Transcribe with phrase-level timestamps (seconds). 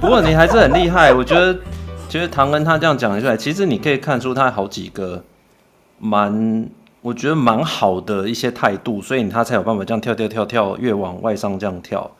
[0.00, 1.54] 不过你还是很厉害，我觉得，
[2.08, 5.22] 其实唐恩他这样讲出来，其实你可以看出他好几个
[5.98, 6.66] 蛮，
[7.02, 12.10] 我觉得蛮好的一些态度，所以他才有办法这样跳跳跳跳，越往外上这样跳，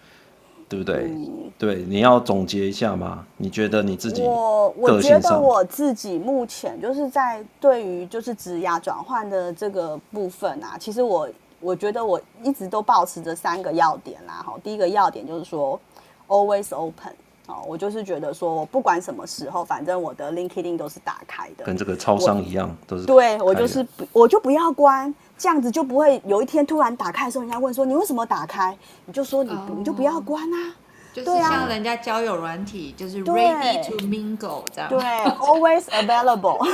[0.69, 1.07] 对不对？
[1.09, 3.25] 嗯、对，你要总结一下吗？
[3.39, 4.21] 你觉得你自己？
[4.23, 11.29] 我我觉得我自己目前就是在对于就是职涯转换的这个部分啊，其实我。
[11.63, 15.79] 我觉得我一直都保持着三个要点啦，哈，第一个要点就是说
[16.27, 17.13] ，always open，
[17.51, 28.77] 哦，我就是觉得说，我不管什么时候，反正我的 LinkedIn 都是打开的，跟这个超商一样，都是对我就是不，我就不要关，这样子就不会有一天突然打开的时候，人家问说你为什么打开，
[29.07, 30.75] 你就说你你就不要关啊。
[31.13, 34.87] 就是像人家交友软体，就是 ready to mingle 这样。
[34.89, 35.01] 对
[35.41, 36.65] ，always available。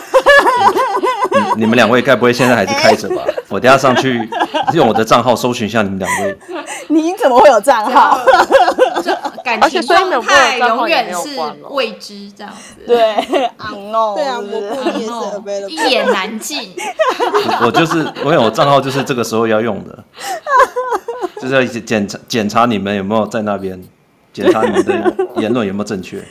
[1.56, 3.22] 你们两位该不会现在还是开着吧？
[3.48, 4.28] 我等下上去
[4.74, 6.38] 用我的账号搜寻一下你们两位。
[6.88, 8.20] 你怎么会有账号？
[9.46, 11.38] 感情状态永远是
[11.70, 12.84] 未知这样子。
[12.84, 13.14] 对
[13.58, 14.14] ，unknown。
[14.16, 16.74] 对啊，我不也是 available，一言难尽。
[17.62, 20.04] 我就是，我有账号就是这个时候要用的，
[21.40, 23.80] 就是要检查检查你们有没有在那边。
[24.32, 26.22] 检查你们的 言论有没有正确？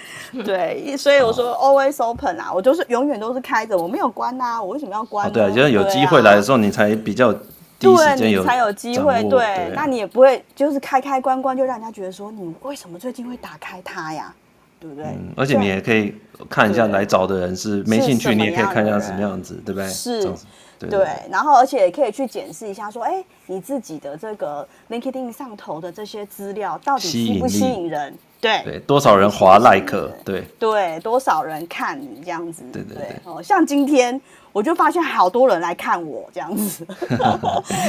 [0.45, 5.31] 对，所以我说 always open 啊，我就是永远都是开着，我没有关啊，我为什么要关？
[5.31, 7.33] 对啊，就是有机会来的时候，你才比较
[7.79, 9.23] 第一时间有才有机会。
[9.29, 14.33] 对，那你也不会就是开开关关，就让人家觉得说你为什么最近会打开它呀？
[14.79, 15.05] 对不对？
[15.35, 16.13] 而且你也可以
[16.49, 19.89] 看一下来找的人是没兴趣，你也可以看一下什么样子，对不对？
[19.89, 20.31] 是。
[20.77, 28.13] 对，然后而且也可以去检视一下，说，哎，你自己的这个 LinkedIn 上头的这些资料到底吸不吸引人？
[28.41, 30.11] 对，对，多少人滑 like？
[30.25, 32.61] 对，对，多少人看你这样子？
[32.73, 33.15] 对对对。
[33.23, 34.19] 哦，像今天
[34.51, 36.85] 我就发现好多人来看我这样子，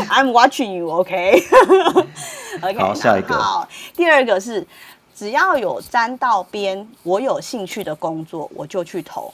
[0.09, 2.79] I'm watching you，OK？OK。
[2.81, 3.35] 好，下一个。
[3.35, 4.65] 好，第二个是
[5.17, 9.33] 只要有沾到边，我有兴趣的工作，我就去投。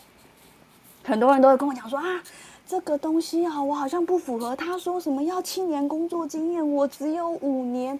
[1.02, 2.22] 很多人都会跟我讲说啊。
[2.64, 4.56] 这个东西啊，我好像不符合。
[4.56, 7.98] 他说什么要七年工作经验，我只有五年，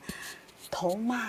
[0.71, 1.21] 投嘛？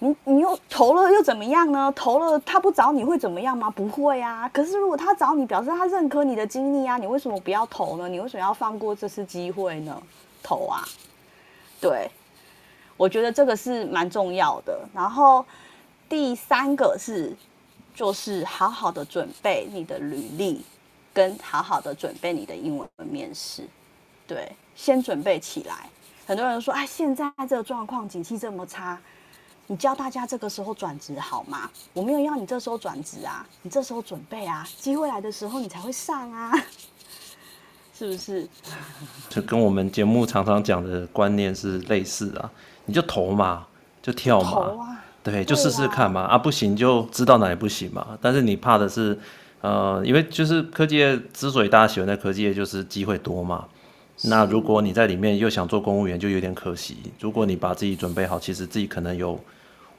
[0.00, 1.90] 你你又投了又怎么样呢？
[1.96, 3.70] 投了他不找你会怎么样吗？
[3.70, 4.46] 不会啊。
[4.52, 8.08] 可是如果他找你，表示他认可你的经历啊，你为什么不要投呢？
[8.08, 9.96] 你为什么要放过这次机会呢？
[10.42, 10.84] 投啊！
[11.80, 12.10] 对，
[12.96, 14.80] 我觉得这个是蛮重要的。
[14.94, 15.44] 然后
[16.08, 17.34] 第三个是，
[17.94, 20.64] 就是好好的准备你的履历。
[21.14, 23.62] 跟好好的准备你的英文面试，
[24.26, 25.88] 对，先准备起来。
[26.26, 28.98] 很多人说，哎，现在这个状况，景气这么差，
[29.68, 31.70] 你教大家这个时候转职好吗？
[31.92, 36.52] 我没有要你这时候转职啊，你这时候准备啊，机会来的时候你才会上啊，
[37.96, 38.48] 是不是？
[39.28, 42.50] 就跟我们节目常常讲的观念是类似啊，
[42.86, 43.66] 你就投嘛，
[44.02, 48.18] 就跳嘛，啊、对，就试试看嘛，啊，啊，不行就知道哪里不行嘛。
[48.20, 49.18] 但是你怕的是。
[49.60, 53.64] 呃，因为就是科技业之所以大家喜欢在科技业，就是机会多嘛。
[54.24, 56.98] 那如果你在里面又想做公务员，就有点可惜。
[57.18, 59.40] 如果你把自己准备好，其实自己可能有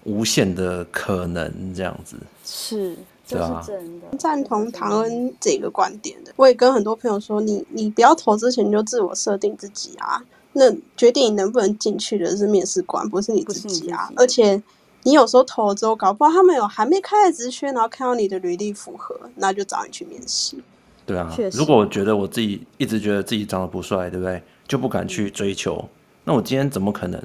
[0.03, 2.15] 无限的可能这样子。
[2.43, 2.95] 是，
[3.25, 4.15] 这是真的。
[4.19, 6.31] 赞同唐恩这个观点的。
[6.35, 10.21] 我也跟很多朋友说，你你不要投之前你就自我设定自己啊。
[10.55, 14.09] 那决定你能不能进去的是面试官，不是你自己啊。
[14.15, 14.61] 而且。
[15.07, 20.57] 你有时候投了之后，搞不好他们有还没开的职缺，然后看到你的履历符合，那就找你去面试。
[21.05, 24.41] 对啊，如果我觉得我自己一直觉得自己长得不帅，对不对？
[24.67, 25.75] 就不敢去追求。
[25.79, 25.89] 嗯、
[26.23, 27.21] 那我今天怎么可能？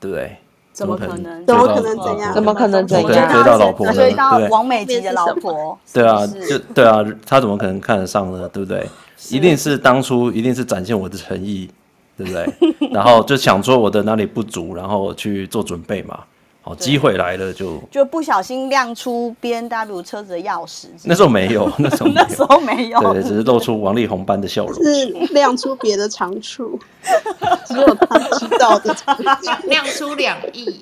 [0.00, 0.36] 对不对？
[0.72, 1.46] 怎么可能？
[1.46, 2.34] 怎么可能怎样？
[2.34, 3.32] 怎么可能怎样？
[3.32, 3.92] 追到老婆？
[3.92, 5.78] 追到王美吉的老婆？
[5.92, 8.48] 对啊，就对啊，他怎么可能看得上呢？
[8.48, 8.84] 对不对？
[9.30, 11.70] 一定是当初一定是展现我的诚意，
[12.16, 12.88] 对不对？
[12.90, 16.20] 然后就想说我的哪里不足，然后去做准备嘛。
[16.64, 20.84] 好，机会来了就就不小心亮出 B N W 车子的钥匙。
[21.02, 24.74] 那时候没有，那时候 那时候没有，对，只是露出王力宏般的笑容。
[24.84, 26.78] 是亮出别的长处，
[27.66, 28.94] 只有他知道的。
[29.66, 30.80] 亮出两亿。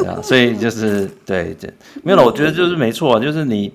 [0.00, 1.72] 对啊，所以就是对对，
[2.02, 2.24] 没有了。
[2.24, 3.72] 我觉得就是没错，就是你，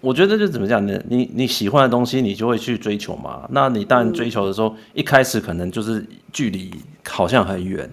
[0.00, 0.98] 我觉得就怎么讲呢？
[1.08, 3.46] 你你喜欢的东西，你就会去追求嘛。
[3.50, 6.70] 那你当然追求的时候，嗯、一开始可能就是距离
[7.06, 7.88] 好像很远。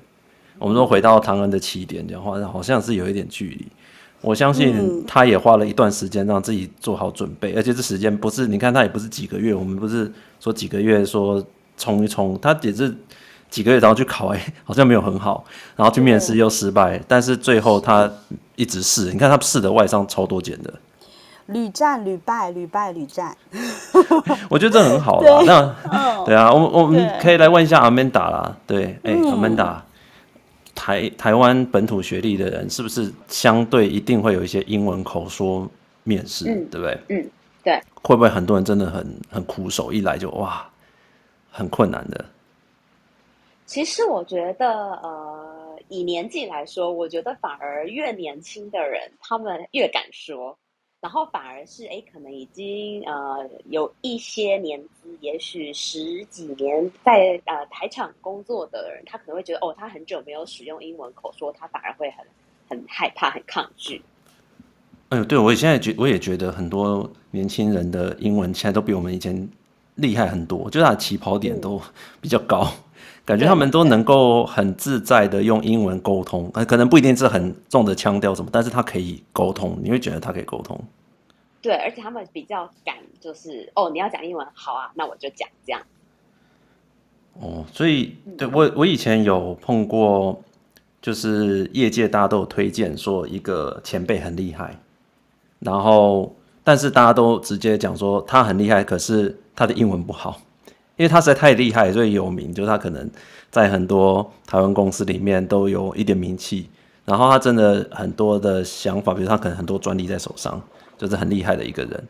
[0.58, 3.68] 我们说回到唐恩的起点讲话，好像是有一点距离。
[4.22, 11.46] 我相信他也花了一段时间让自己做好准备，而且这时间不是你看他也不是几个月，我们不是说几个月说
[11.78, 12.92] 冲一冲，他也是
[13.50, 15.46] 几个月然后去考，哎， 好像没有很好，
[15.76, 18.12] 然后去面试又失败，但是最后他
[18.56, 20.74] 一直试，你看他试的外商超多减的，
[21.48, 23.36] 屡战屡败，屡败屡战。
[24.50, 25.42] 我觉得这很好啦。
[25.46, 29.84] 那对啊，我我们可以来问一下阿曼达啦，对，哎，阿曼达。
[30.76, 35.68] 台台湾本土学历的人，是不是相对一定会有一些英文口说
[36.04, 37.00] 面试，嗯、对不对？
[37.10, 37.30] 嗯，
[37.64, 37.82] 对。
[38.04, 40.70] 会不会很多人真的很很苦手，一来就哇，
[41.50, 42.24] 很困难的？
[43.66, 44.70] 其实我觉得，
[45.02, 50.56] 呃，以年纪来说，我觉得反而越年轻的人，他们越敢说。
[51.08, 62.26] 然后反而是哎，可能已经呃有一些年资，也许十几年在呃台厂工作的人，他可能会觉得哦，他很久没有使用英文口说，他反而会很
[62.68, 64.02] 很害怕、很抗拒。
[65.08, 69.50] 哎呦，对，我现在觉我也觉得很多年轻人的英文现在都比我们以前
[69.96, 71.82] 厉害很多，就是他的起跑点都
[72.20, 72.74] 比较高，嗯、
[73.28, 80.80] 感觉他们都能够很自在的用英文沟通，可能不一定是很重的腔调什么，但是他可以沟通，你会觉得他可以沟通。
[81.62, 85.82] 对，而且他们比较敢，就是哦，你要讲英文，好啊，那我就讲这样。
[87.34, 90.42] 哦，所以对我我以前有碰过，
[91.02, 94.80] 就是业界大家都有推荐说一个前辈很厉害，
[95.60, 96.34] 然后
[96.64, 100.40] 但是大家都直接讲说他很厉害，可是他的英文不好，
[100.98, 103.10] 因为他实在太厉害，所以有名，就是他可能
[103.50, 106.70] 在很多台湾公司里面都有一点名气，
[107.06, 110.62] 然后他真的很多的想法，比如他可能很多专利在手上。
[111.00, 112.04] 就是很厉害的一个人，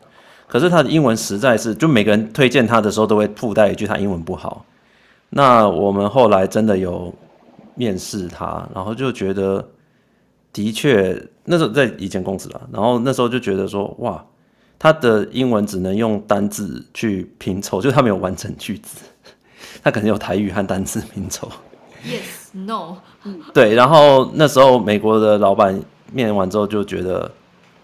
[0.46, 4.64] 可是他的英文实在是，就每个人推荐他的时候都会附带一句他英文不好。
[5.28, 7.14] 那我们后来真的有
[7.74, 9.62] 面试他，然后就觉得
[10.54, 14.24] 的确那时候在以前公司了，然后那时候就觉得说哇，
[14.78, 19.00] 他的英文只能用单字去拼凑，就是他没有完整句子，
[19.82, 21.50] 他可能有台语和单字拼凑。
[22.04, 22.96] Yes, no，
[23.52, 25.82] 对，然后那时候美国的老板
[26.12, 27.30] 面完之后就觉得。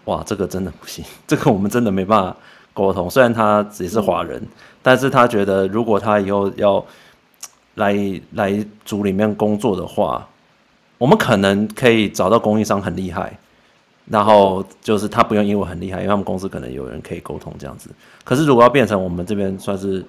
[0.07, 2.37] 哇，这个真的不行， 这个我们真的没办法
[2.75, 3.09] 沟通。
[3.09, 4.49] 虽然他也是华人，嗯，
[4.83, 6.85] 但是他觉得如果他以后要
[7.77, 7.97] 来
[8.33, 10.29] 来组里面工作的话，
[10.99, 13.39] 我们可能可以找到供应商很厉害，
[14.07, 17.91] 然后就是他不用英文很厉害，因为他们公司可能有人可以沟通这样子。
[18.25, 20.05] 可是如果要变成我们这边算是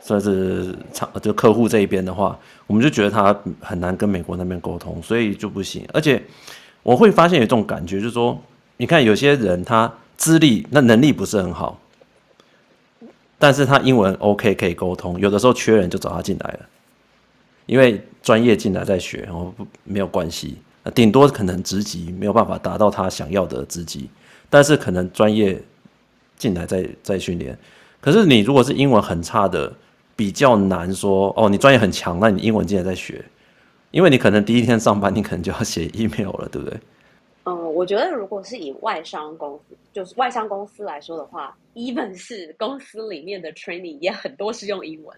[0.00, 5.86] 算是厂就客户这一边的话，我们就觉得他很难跟美国那边沟通，所以就不行。
[5.92, 6.22] 而且
[6.82, 8.40] 我会发现有一种感觉，就是说。
[8.78, 11.78] 你看，有些人他资历那能力不是很好，
[13.38, 15.20] 但是他英文 OK 可以沟通。
[15.20, 16.60] 有的时候缺人就找他进来了，
[17.66, 20.56] 因为专业进来再学，然后不没有关系。
[20.90, 24.10] 顶多可能职级没有办法达到他想要的职级，
[24.50, 25.62] 但是可能专业
[26.36, 27.56] 进来再再训练。
[28.00, 29.72] 可是你如果是英文很差的，
[30.16, 31.48] 比较难说哦。
[31.48, 33.24] 你专业很强，那你英文进来再学，
[33.92, 36.80] 因为你可能第一天上班，你可能就要写 email 了，对不对？
[37.44, 45.16] 嗯，我觉得如果是以外商公司，就是外商公司来说的话，even 是公司里面的 training 也很多是用英文。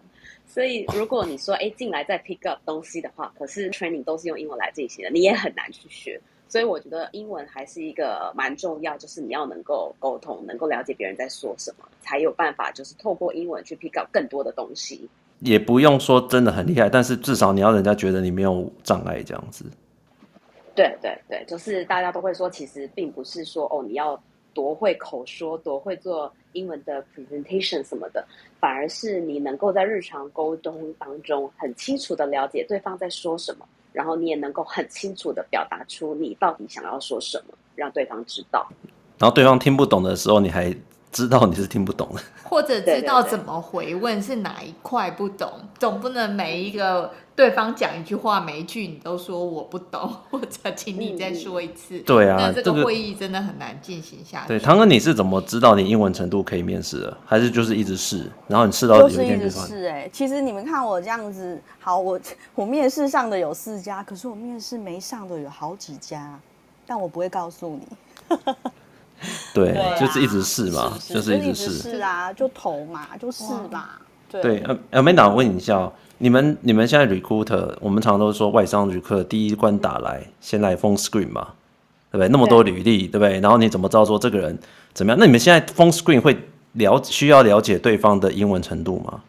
[0.54, 6.20] 所以如果你说哎进来再 pick up 东西的话，可是 training 都是用英文来进行的，你也很难去学。
[6.48, 15.08] 所以我觉得英文还是一个蛮重要，就是你要能够沟通，能够了解别人在说什么，才有办法就是透过英文去 pick up 更多的东西。
[15.40, 19.64] 也不用说真的很厉害，但是至少你要人家觉得你没有障碍这样子。
[20.76, 24.22] 对对对，就是大家都会说，其实并不是说哦，你要
[24.54, 28.26] 多会口说，多会做英文的 presentation 什么的，
[28.58, 38.66] 反而是你能够在日常沟通当中很清楚的了解对方在说什么，然后你也能够很清楚的表达出你到底想要说什么，让对方知道。
[39.18, 40.75] 然后对方听不懂的时候，你还
[41.14, 47.11] 知道你是听不懂的， 或者知道怎么回问是哪一块不懂，总不能每一个。
[47.37, 51.97] 对方讲一句话，每一句你都说我不懂， 或者请你再说一次。
[51.99, 54.47] 嗯、对啊，那这个会议真的很难进行下去。
[54.47, 57.16] 对，唐哥，你是怎么知道你英文程度可以面试的？
[57.26, 60.11] 还是就是一直试，然后你试到有一天就就是一直试哎、欸。
[60.12, 62.21] 其实你们看我这样子，好，我
[62.54, 66.38] 我面试上的有四家，可是我面试没上的有好几家，
[66.87, 68.37] 但我不会告诉你。
[69.54, 71.71] 对，对啊、就是一直试嘛，是是就是一直试。
[71.71, 73.90] 是啊，就投嘛，就试嘛。
[74.31, 75.90] 对，呃，Amanda，我问你一下。
[76.19, 81.49] 你们你们现在 recruiter，我们常常都说外商 recruiter 第一关打来，先来 phone screen 嘛，
[82.11, 82.28] 对不对？
[82.28, 83.40] 那么多履历，对，对不对？
[83.40, 84.57] 然后你怎么知道说这个人
[84.95, 85.19] 怎么样？
[85.19, 86.35] 那你们现在 phone screen 会
[86.75, 89.23] 了需要了解对方的英文程度吗？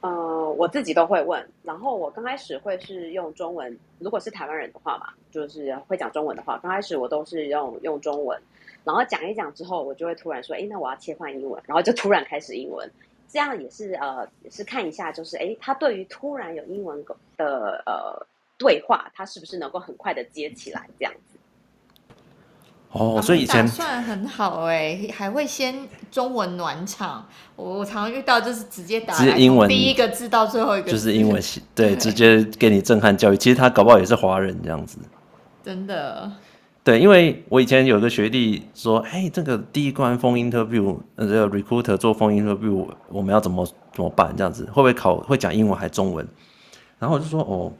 [0.00, 0.10] 呃，
[0.58, 1.48] 我自己都会问。
[1.62, 8.38] 然后我刚开始会是用中文，如果是台湾人的话嘛，就是会讲中文的话，刚开始我都是用用中文，
[8.86, 12.88] 然后讲一讲之后，我就会突然说，哎，那我要切换英文，然后就突然开始英文。
[13.28, 17.04] 这样也是呃，也是看一下，就是哎，他对于突然有英文
[17.36, 18.24] 的呃
[18.56, 21.36] 对话，他是不是能够很快的接起来这样子？
[22.92, 27.28] 哦，所以以前算很好哎、欸，还会先中文暖场。
[27.56, 33.36] 我我常常遇到就是直接打直接英文，第一个字到最后一个就是英文系， 对，直接给你震撼教育。
[33.36, 34.98] 其实他搞不好也是华人这样子，
[35.64, 36.30] 真的。
[36.86, 44.32] 对，因为我以前有个学弟说，哎，这个第一关 phone interview，这个 recruiter 做封 interview，我们要怎么怎么办？
[44.36, 46.24] 这样子会不会考会讲英文还中文？
[47.00, 47.72] 然后我就说，哦。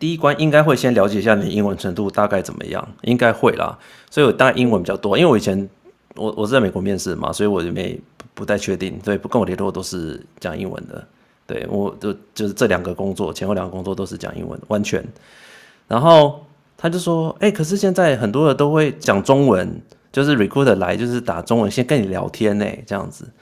[0.00, 3.78] 第一关应该会先了解一下你英文程度大概怎么样，应该会啦。
[4.10, 5.68] 所以我当然英文比较多，因为我以前
[6.16, 7.98] 我我是在美国面试嘛，所以我就没
[8.34, 8.98] 不太确定。
[9.04, 11.06] 对，不跟我联络都是讲英文的。
[11.46, 15.02] 对，我就就是这两个工作，前后两个工作都是讲英文，完全。
[15.86, 16.44] 然后
[16.76, 19.80] 他就说：“哎、欸，可是现在很多人都会讲中文，
[20.12, 23.32] 就是 recruiter 来就是打中文先跟你聊天呢，这样子。”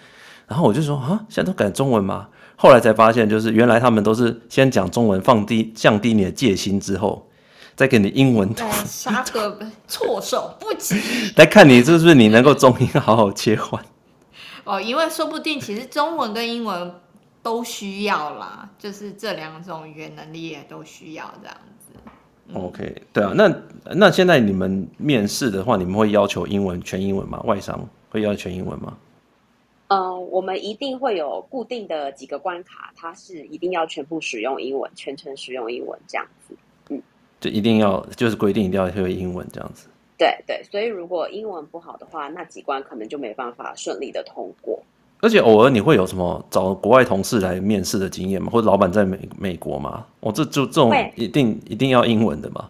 [0.46, 7.28] 然后我就说：“啊，现在都改中文吗？”后来才发现，就是原来他们都是先讲中文，放低降低你的戒心之后，
[7.74, 8.48] 再给你英文，
[8.86, 9.58] 杀个
[9.88, 10.94] 措手不及，
[11.34, 13.84] 来看你是不是你能够中英好好切换。
[14.62, 16.94] 哦，因为说不定其实中文跟英文
[17.42, 21.56] 都需要啦，就是这两种语言能力也都需要这样
[22.54, 23.54] OK，对啊，那
[23.94, 27.40] 那现在你们面试的话，你们会要求英文全英文吗？
[27.44, 28.96] 外商会要求全英文吗？
[29.88, 36.56] 呃，我们一定会有固定的几个关卡，它是一定要全部使用英文，全程使用英文这样子。
[36.88, 37.00] 嗯，
[37.40, 39.88] 就一定要就是规定一定要会英文这样子。
[40.18, 44.82] 对对，所以如果英文不好的话，那几关可能就没办法顺利的通过。
[45.22, 48.50] 而且偶尔你会有什么找国外同事来面试的经验吗？
[48.52, 50.04] 或者老板在美美国吗？
[50.18, 52.68] 哦，这就这种一定一定要英文的吗？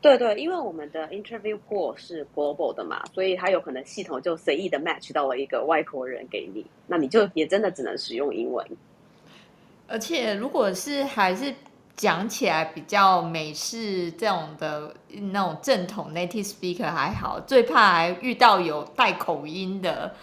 [0.00, 8.64] 对对，因为我们的 interview pool 是 global 的嘛，所以他有可能系统就随意的 match 到了一个外国人给你，那你就也真的只能使用英文。
[9.88, 11.52] 而且如果是还是
[11.96, 14.94] 讲起来比较美式这种的
[15.32, 20.14] 那种正统 native speaker 还好，最怕还遇到有带口音的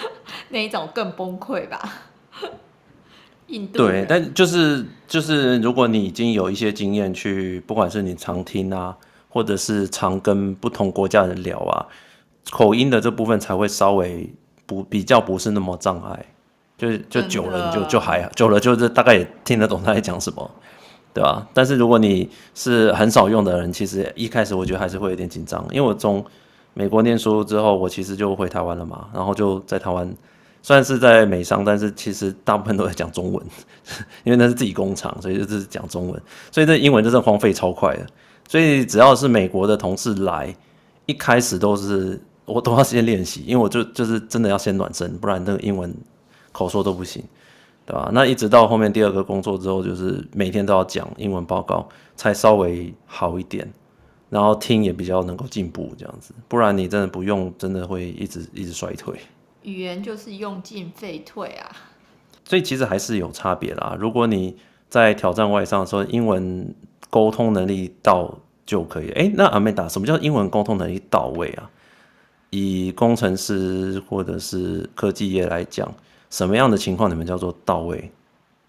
[0.50, 2.02] 那一种更崩溃吧。
[3.48, 8.96] 印度对，但就是就是如果你已经有一些经验去，不管是你常听啊。
[9.30, 11.86] 或者是常跟不同国家人聊啊，
[12.50, 14.26] 口音的这部分才会稍微
[14.64, 16.24] 不比较不是那么障碍，
[16.78, 20.50] 就就久了就就还久了就是大概也听得懂他在讲什么，
[21.12, 21.46] 对吧？
[21.52, 26.24] 但是如果你是很少用的人，其实一开始我觉得还是会有点紧张，因为我从
[26.78, 30.08] 美国念书之后，我其实就回台湾了嘛，然后就在台湾，
[30.62, 33.44] 虽然是在美商，但是其实大部分都在讲中文，
[34.22, 38.06] 因为那是自己工厂，所以就是讲中文，所以这英文真的荒废超快的。
[38.48, 40.54] 所以只要是美国的同事来，
[41.06, 45.92] 一开始都是我都要先练习，因为我就就是真的要先暖身，不然那个英文
[46.52, 47.20] 口说都不行，
[47.84, 48.08] 对吧？
[48.12, 53.68] 那一直到后面第二个工作之后，就是每天都要讲英文报告，才稍微好一点，
[54.30, 59.18] 然后听也比较能够进步这样子，不然你真的不用，真的会一直一直衰退。
[59.62, 61.76] 语言就是用进废退啊，
[62.44, 63.96] 所以其实还是有差别啦。
[63.98, 64.56] 如果你
[64.88, 66.74] 在挑战外商的时候，英文。
[67.10, 69.10] 沟通能力到就可以。
[69.12, 71.70] 哎，那阿美达，什么叫英文沟通能力到位啊？
[72.50, 75.90] 以工程师或者是科技业来讲，
[76.28, 78.12] 什么样的情况你们叫做到位？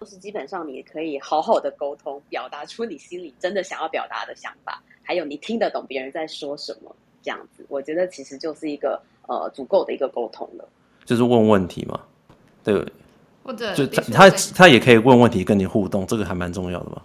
[0.00, 10.64] 就是基本上你可以好好的沟通，表达出你心里真的想要表达的想法，还有你听得懂别人在说什么，这样子，我觉得其实就是一个呃足够的一个沟通了。
[11.04, 12.00] 就是问问题嘛，
[12.62, 12.86] 对，
[13.42, 17.04] 或者就他他他也可以问问题跟你互动，这个还蛮重要的吧。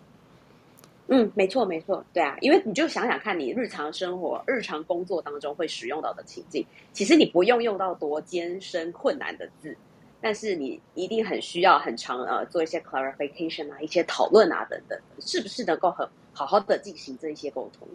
[1.08, 9.76] 嗯，没错没错，对啊，因为你就想想看，你日常生活、日常工作当中会使用到的情境，其实你不用用到多艰深困难的字，
[10.22, 17.88] 但是你一定很需要很长呃做一些 clarification 啊、一些讨论啊等等，是不是能够很好好的进行这一些沟通？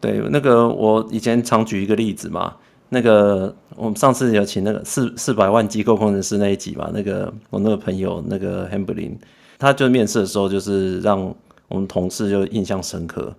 [0.00, 2.54] 对，那个我以前常举一个例子嘛，
[2.90, 9.18] 那个我们上次有请那个四四百万机构工程师那一集嘛，那个我那个朋友那个汉布林
[9.58, 11.34] 他就面试的时候就是让。
[11.70, 13.30] 我们同事就印象深刻，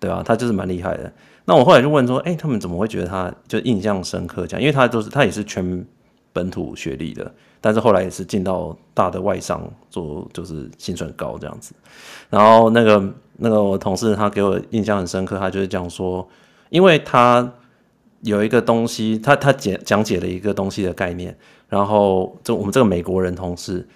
[0.00, 1.12] 对啊，他就是蛮厉害的。
[1.44, 4.46] 那我后来就问说，哎，他们怎么会觉得他就印象深刻？
[4.46, 5.86] 这样，因为他都是他也是全
[6.32, 11.74] 本土学历的，但是后来也是进到大的外商做，就是薪水高这样子。
[12.30, 12.98] 然后那个
[13.38, 16.28] 那个我同事他给我印象很深刻，他就是讲说，
[16.68, 17.52] 因为他
[18.20, 21.36] 有一个东西，他他讲讲解了一个东西的概念，
[21.68, 23.88] 然后就我们这个美国人同事。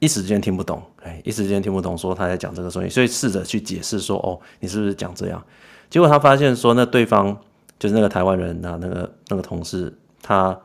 [0.00, 5.42] 一时间听不懂，哎，一时间听不懂，说他在讲这个东西，所以试着去解释说，哦，你是不是讲这样？
[5.88, 7.34] 结果他发现说，那对方
[7.78, 10.60] 就是那个台湾人啊，那个那个同事，他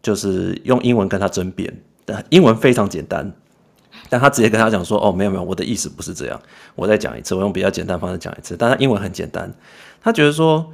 [0.00, 1.70] 就是用英文跟他争辩，
[2.06, 3.30] 但英文非常简单，
[4.10, 6.38] 但他直接跟他讲说，哦，没有没有，我的意思不是这样，
[6.74, 9.50] 我再讲一次，我用比较简单方式讲一次，但他英文很简单，
[10.02, 10.70] 他觉得说。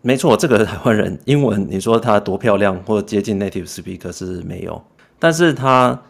[0.00, 4.80] 没错，这个台湾人英文你说他多漂亮或接近 native speaker 是没有，
[5.18, 6.00] 但是他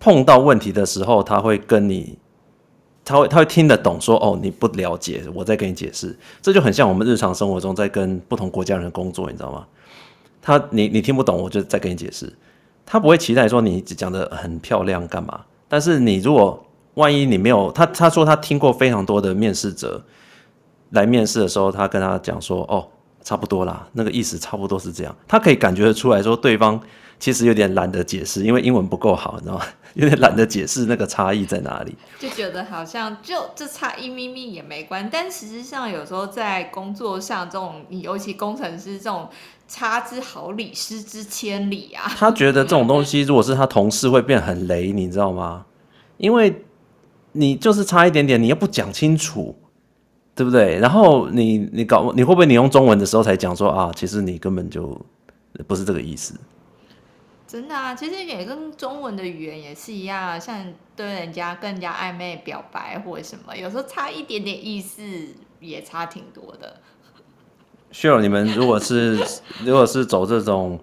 [0.00, 2.18] 碰到问题的时候，他会跟你，
[3.04, 9.64] 他会他会听得懂说，哦你不了解，我再跟你解释，这就很像我们日常生活中在跟不同国家人工作，你知道吗？
[10.42, 12.30] 他你你听不懂，我就再跟你解释，
[12.84, 15.42] 他不会期待说你讲得很漂亮干嘛，
[15.72, 16.62] 但是你如果
[16.94, 20.04] 万一你没有他他说他听过非常多的面试者
[20.90, 22.86] 来面试的时候，他跟他讲说哦。
[23.24, 25.16] 差不多啦，那个意思差不多是这样。
[25.28, 26.80] 他可以感觉得出来说，对方
[27.20, 29.64] 其实有点懒得解释，因为英文不够好，你知道吗？
[29.94, 31.94] 有点懒得解释那个差异在哪里。
[32.18, 39.28] 就觉得好像就这差一咪咪也没关，但实际上有时候在工作上，这种尤其工程师这种
[39.72, 42.04] 差之毫厘，失之千里啊。
[42.16, 45.64] 他觉得这种东西，如果是他同事，会变很雷，你知道吗？
[46.18, 46.62] 因为
[47.32, 49.56] 你就是差一点点，你又不讲清楚。
[50.34, 50.78] 对不对？
[50.78, 54.98] 然后你你搞你会不会你用中文的时候才讲说啊，其实你根本就
[55.66, 56.34] 不是这个意思。
[57.46, 65.02] 真的啊，其实也跟中文的语言也是一样，像对人家更加暧昧表白或者什么，有时候差一点点意思
[65.60, 66.80] 也差挺多的。
[67.92, 69.16] Cheryl，你们如果是
[69.64, 70.80] 如果是走这种。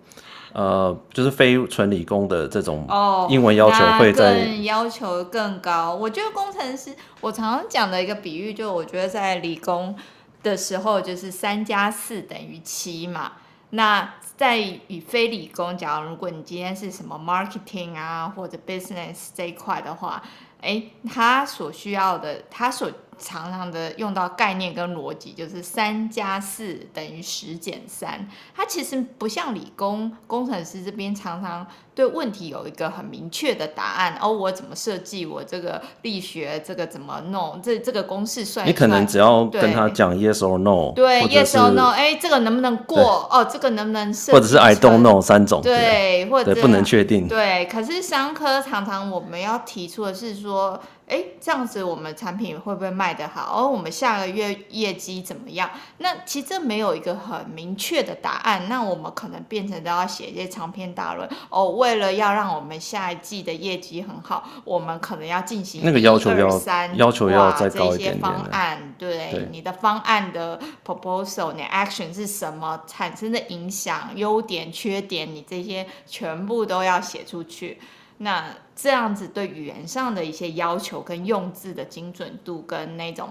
[0.51, 2.85] 呃，就是非纯理工的这种
[3.29, 5.93] 英文要求会在、哦、要求更高。
[5.93, 9.95] 我觉得工程师，我常常讲的一个比喻，就我觉得在理工
[10.41, 13.33] 的时候，就是三加四等于七嘛。
[13.69, 20.21] 那在与非理工，假如如果你今天是什么 marketing 啊或者 business 这一块的话，
[20.61, 22.89] 诶，他所需要的，他所
[23.19, 28.27] 常常的用到概念跟逻辑，就是三加四等于十减三。
[28.55, 34.17] 它其实不像理工工程师这边常常对问题有一个很明确的答案。
[34.21, 35.25] 哦，我怎么设计？
[35.25, 37.61] 我这个力学这个怎么弄？
[37.61, 38.67] 这这个公式算算。
[38.67, 40.93] 你可能只要跟他讲 yes or no。
[40.95, 41.89] 对，yes or no。
[41.89, 43.27] 哎，这个能不能过？
[43.29, 44.31] 哦，这个能不能设计？
[44.31, 45.61] 或者是 I don't know 三种。
[45.61, 47.27] 对，或者不能确定。
[47.27, 50.79] 对，可是商科常常我们要提出的是说。
[51.09, 53.41] 哎，这样子我们产品会不会卖得好？
[53.55, 55.69] 而、哦、我们下个月业绩怎么样？
[55.97, 58.69] 那其实这没有一个很明确的答案。
[58.69, 61.27] 那我们可能变成都要写一些长篇大论。
[61.49, 66.47] 哦，为了要让我们下一季的业绩很好，我们可能要进行那个要求要
[66.95, 68.13] 要求要再高一点点。
[68.13, 72.79] 这些方案，对，对你的方案的 proposal，你 action 是什么？
[72.85, 77.79] 产生的影响、优点、缺点，你这些全部都要写出去。
[78.19, 83.29] 那这样子对语言上的一些要求跟用字的精准度跟那种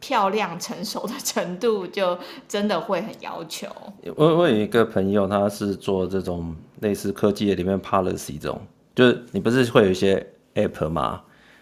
[0.00, 2.18] 漂亮成熟的程度，就
[2.48, 3.68] 真的会很要求。
[4.16, 8.60] 我我有一个朋友，他是做这种类似科技业里面 policy 这种，
[8.94, 11.20] 就是你不是会有一些 app 吗？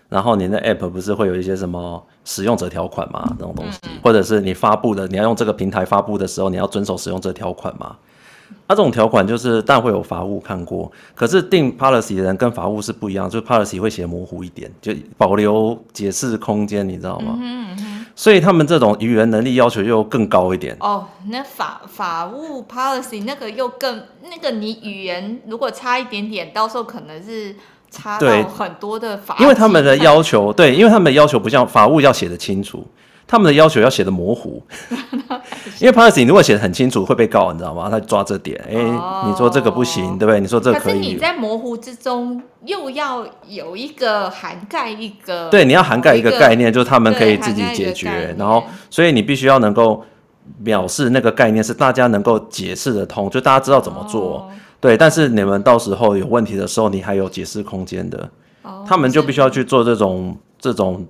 [0.09, 3.24] 然后你的 app 不是会有一些什么使用者条款吗？
[3.38, 7.96] 这种东西，或者是你发布的，你要用这个平台发布的时候，你要遵守使用者条款吗？
[8.70, 17.37] 他、啊、这种条款就是，当然会有法务看过，可是定 policy 的人跟法务是不一样，就 policy 会写模糊一点，就保留解释空间，你知道吗？
[17.40, 20.76] 嗯嗯、所以他们这种语言能力要求又更高一点。
[20.78, 27.52] 哦，那法法务 policy 那个又更那个，你语言如果差一点点，到时候可能是
[27.90, 29.35] 差到很多的法。
[29.40, 32.87] 因为他们的要求，对，因为他们的要求不像法务要写得清楚。
[33.30, 34.60] 他们的要求要写的模糊，
[35.78, 37.88] 因为 policy 如果写的很清楚会被告，你知道吗？
[37.88, 40.40] 他抓这点，哎、欸，你说这个不行，对不对？
[40.40, 40.94] 你说这个可以。
[40.94, 50.04] 可是你在模糊之中又要有一个涵盖一个，对，你要涵盖一个概念，就是他们可以自己解决，然后所以你必须要能够
[50.64, 54.48] 表示那个概念是大家能够解释得通，就大家知道怎么做，哦、
[54.80, 54.96] 对。
[54.96, 58.28] 但是你们到时候有问题的时候，你还有解释空间的，
[58.62, 61.06] 哦、他们就必须要去做这种这种。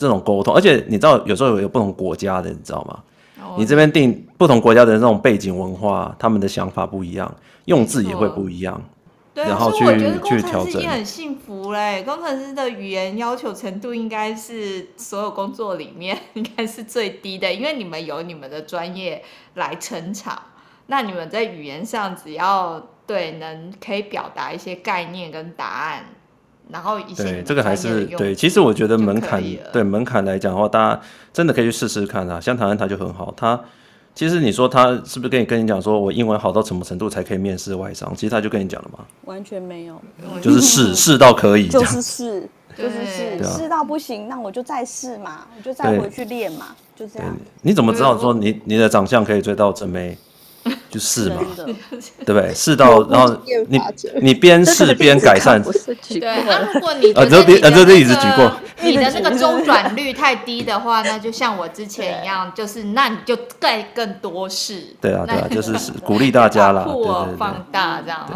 [0.00, 3.00] 这种沟通，而且你知道，有时候有不同国家的，你知道吗
[3.44, 7.30] ？Oh, 你这边定不同国家的那种背景文化，他们的想法不一样，
[7.66, 8.82] 用字也会不一样。
[9.34, 10.82] 对，然后去我觉得工程师去调整。
[10.88, 19.22] 很幸福嘞，工程师的语言要求程度应该是所有工作里面应该是最低的，因为你们有你们的专业
[19.56, 20.40] 来撑场。
[20.86, 26.06] 那你们在语言上只要对能可以表达一些概念跟答案。
[26.72, 31.00] 然后一些对这个还是对，其实我觉得门槛对门槛来讲的话，大家
[31.32, 32.40] 真的可以去试试看啊。
[32.40, 33.60] 像台湾他就很好，他
[34.14, 38.12] 其实你说他是不是跟你跟你讲说我英文好到什么程度才可以面试外商？
[38.14, 40.00] 其实他就跟你讲了嘛，完全没有，
[40.42, 47.36] 就是试试到可以，就是试，就是试，试到不行，那我就再试嘛，我就再回去练嘛，就这样。
[47.62, 50.16] 你怎么知道说你你的长相可以追到正妹？
[50.90, 51.42] 就试嘛，
[52.26, 52.52] 对不对？
[52.54, 53.34] 试到然后
[53.68, 53.80] 你
[54.20, 55.62] 你边试边改善。
[55.62, 64.82] 对，如果你 呃，这这例子举过， 你的那个周转率太低的话，那就像我之前一样，就是那你就盖更多事。
[65.00, 65.72] 对啊，对啊，就是
[66.04, 68.28] 鼓励大家啦，对对对，放大这样。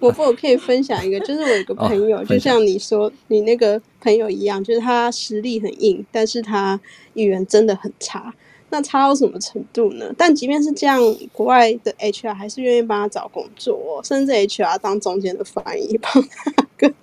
[0.00, 6.80] 我我可以分享一个，就是我有个朋友，就像你说你那个朋友一样，就是他实力很硬，但是他
[7.12, 8.32] 语言真的很差。
[8.70, 10.12] 那差到什么程度呢？
[10.16, 11.00] 但即便是这样，
[11.32, 16.94] 国外的 HR 还是愿意帮他找工作，甚至 HR 当中间的翻译， 帮他跟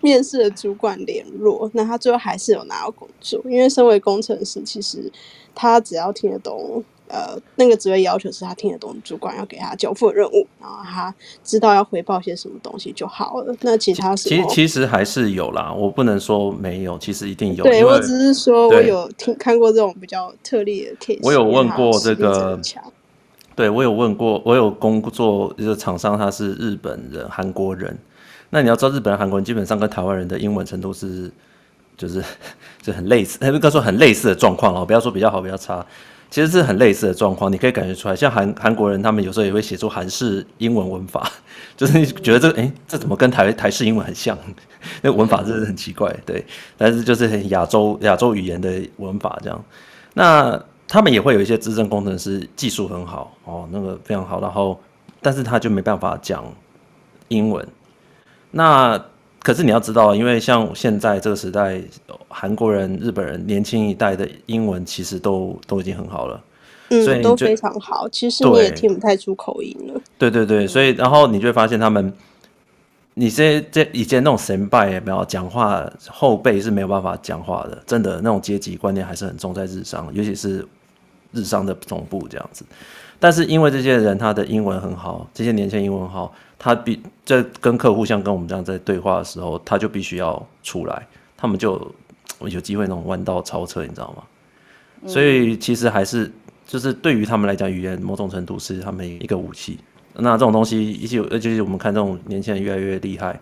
[0.00, 1.70] 面试的主管联络。
[1.74, 5.10] 那他最后还是有拿到工作，因为身为工程师，其实
[5.54, 6.84] 他只要听得懂。
[7.12, 13.54] 呃，那个职位要求是他听得懂主管要给他交付的任务，然后他知道要回报些什么东西就好了。
[13.60, 17.64] 那其他其实其实还是有啦，我不能说没有，其实一定有。
[17.64, 21.18] 对，我只是说我有听看过这种比较特例的 case。
[21.22, 22.58] 我有问过这个，
[23.54, 27.94] 对我有问过，我有工作就是厂商，他是日本人、韩国人。
[28.48, 31.30] 那你要知道，日本人、韩国人基本上跟台湾人的英文程度是，
[31.94, 32.24] 就是
[32.80, 35.84] 就很类似，应该说很类似的状况哦，不要说比较好，比较差。
[36.32, 41.30] 其实是很类似的状况，你可以感觉出来，像韩韩国人，他们有时候也会写出韩式英文文法，
[41.76, 44.36] 就是你觉得这个，哎，这怎么跟台台式英文很像？
[45.02, 46.42] 那文法真的很奇怪，对。
[46.78, 49.64] 但是就是很亚洲亚洲语言的文法这样。
[50.14, 54.80] 那他们也会有一些资深工程师，技术很好哦，那个非常好，然后
[55.20, 56.42] 但是他就没办法讲
[57.28, 57.68] 英文。
[58.50, 58.98] 那
[59.42, 61.82] 可是你要知道，因为像现在这个时代，
[62.28, 66.40] 韩国人、日本人年轻一代的英文其实都都已经很好了，
[66.90, 68.08] 嗯，所以都非常好。
[68.08, 70.00] 其实你也听不太出口音了。
[70.16, 72.12] 对对对，所以然后你就会发现他们，
[73.14, 80.64] 你这这以前那种神拜也没有讲话，后辈是没有办法讲话的，真的那种阶级观念还是很重在日商，尤其是
[81.32, 82.64] 日商的总部这样子。
[83.18, 86.32] 但是因为这些人他的英文很好，这些年轻人英文好。
[86.64, 91.04] 他必在跟客户像跟我们这样在对话的时候，他就必须要出来，
[91.36, 91.92] 他们就
[92.38, 94.22] 有机会那种弯道超车，你知道吗？
[95.08, 96.30] 所以其实还是
[96.64, 99.76] 就是对于他们来讲，语言某种程度是他们一个武器。
[100.14, 103.40] 那这种东西，一些而且我们看这种年轻人越来越厉害，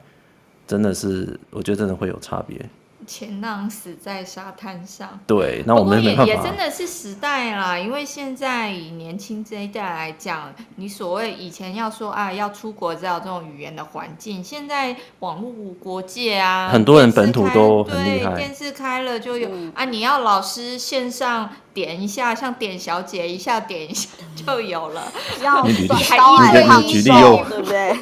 [0.66, 2.58] 真的是我觉得真的会有差别。
[3.06, 5.18] 前浪死在沙滩上。
[5.26, 25.10] 对，那我们也也真的是时代啦，因为现在以年轻这一代来讲，你所谓以前要说啊要出国才有这种语言的环境，现在网络无国界啊，很多人本土都很厉害，对，电视开了就有、嗯、啊，你要老师线上点一下，像点小姐一下点一下就有了，
[25.42, 27.96] 要还你举例又对不对？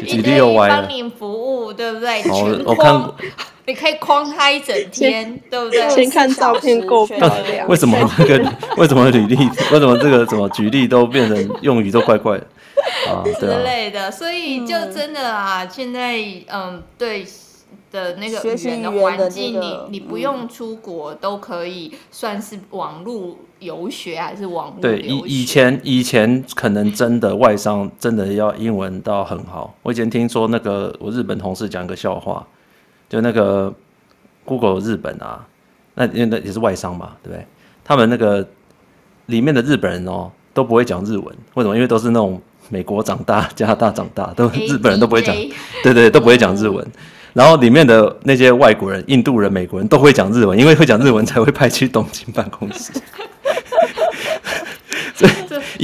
[0.06, 1.26] 举例又歪了，帮您服
[1.56, 2.22] 务对不对？
[2.24, 3.12] 哦，我看。
[3.66, 5.88] 你可以框他一整天，对不对？
[5.88, 7.18] 先看照片够漂
[7.50, 7.66] 亮。
[7.66, 8.52] 为什么这个？
[8.76, 9.36] 为什么履历？
[9.72, 10.26] 为什么这个？
[10.26, 12.46] 怎么举例都变成用语都怪怪的
[13.08, 13.24] 啊？
[13.40, 17.24] 之类的，所以就真的啊，现在嗯，对
[17.90, 24.80] 的那个语言的环境，你你不用出国都可以算是网络游学还是网络？
[24.82, 29.74] 对，以以前以前可能真的外商真的要英文到很好。
[29.82, 32.46] 我以前听说那个我日本同事讲个笑话。
[33.08, 33.72] 就那个
[34.44, 35.44] Google 日本啊，
[35.94, 37.46] 那因为那也是外商嘛，对不对？
[37.84, 38.46] 他们那个
[39.26, 41.74] 里面的日本人哦都不会讲日文，为什么？
[41.74, 45.34] 因为都是那种美国长大、加拿大长大，都日本人都不会讲，
[45.82, 46.86] 对对，都不会讲日文。
[47.32, 52.92] 然后里面的那些外国人、印度人、美国人都会讲日文，因为会讲日文才会派去东京办公室。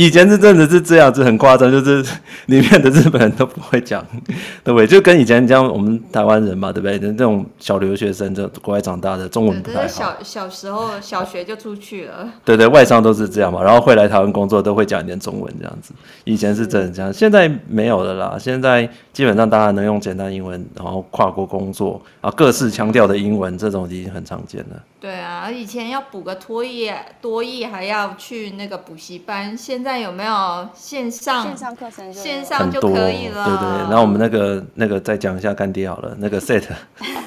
[0.00, 2.02] 以前是真的是这样子，很夸张，就是
[2.46, 4.02] 里面的日本人都不会讲，
[4.64, 4.86] 对不对？
[4.86, 6.98] 就跟以前这样，我们台湾人嘛，对不对？
[6.98, 9.88] 那种小留学生，这国外长大的，中文不太好。
[9.88, 12.26] 小小时候小学就出去了。
[12.46, 15.92] 对对，外商都是这样嘛，然后会来台湾工作，都会讲一点中文这样子。
[16.24, 18.38] 以前是真的这样，现在没有了啦。
[18.40, 24.82] 现在基本上大家能用简单英文，然后跨国工作啊，各式腔调的英文，这种已经很常见了。
[25.00, 32.12] 对啊，以前要补个多益，多益还要去那个补习班，现在有没有线上线上课程？
[32.12, 33.44] 线上就可以了。
[33.46, 36.64] 对对，然后我们那个那个再讲一下干爹好了，那个 Set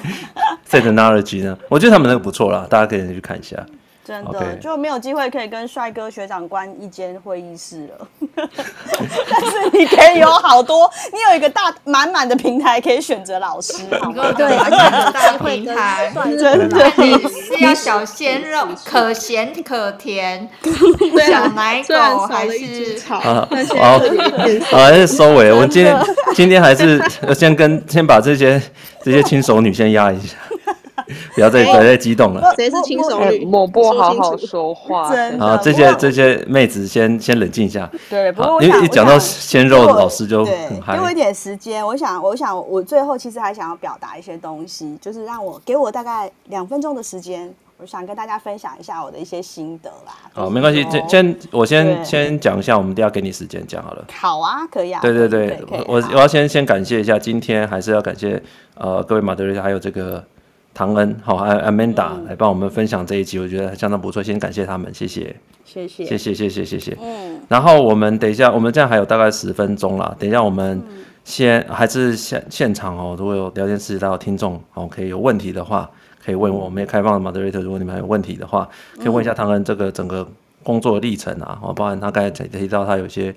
[0.70, 3.56] Set Knowledge 呢，我觉得他们那个不错啦，大家可以去看一下。
[4.04, 14.30] 真的就没有机会可以跟帅哥学长关一间会议室了， 但是你可以有好多，你有一个大满满的平台可以选择老师， 好吗？
[14.36, 20.46] 对， 而且很大平台，真的你是要小鲜肉，可咸可甜，
[21.26, 23.48] 小奶狗还是好，好，
[24.78, 25.50] 还是收尾。
[25.50, 25.96] 我们今天
[26.34, 27.02] 今天还是
[27.34, 28.60] 先跟先把这些
[29.02, 30.36] 这些轻熟女先压一下。
[31.34, 32.52] 不要再不要再激动了。
[32.56, 33.44] 谁是轻熟女？
[33.44, 35.08] 抹布好好说话。
[35.38, 37.90] 啊，这些这些妹子先先冷静一下。
[38.08, 41.02] 对，因为一讲到鲜肉，老师就对很嗨给。
[41.02, 50.14] 我一点时间，我想，我想，我最后其实还想要表达一些东西，就是让我给我大概两分钟的时间，我想跟大家分享一下我的一些心得啦。
[50.32, 54.04] 好，就是没关系，先先我先先讲一下，我们等一下给你时间讲好了。
[54.12, 55.00] 好啊，可以啊。
[55.02, 58.42] 对对对，我我要先先感谢一下，今天还是要感谢
[58.76, 60.24] 呃各位马德瑞还有这个
[60.74, 65.34] 唐恩，好、还有 Amanda、嗯来帮我们分享这一集，我觉得相当不错，先感谢他们，谢谢，
[65.64, 66.98] 谢谢，谢谢谢谢谢谢。
[67.00, 70.82] 嗯，然后我们等一下，我们这样还有大概十分钟啦，等一下我们
[71.24, 75.88] 先还是现现场哦，如果有聊天室到听众哦，可以有问题的话，
[76.24, 80.26] 可以问我，我们也开放的 moderator，如果你们还有问题的话，可以问一下唐恩这个整个
[80.64, 83.34] 工作的历程啊，哦，包含他刚才提到他有些。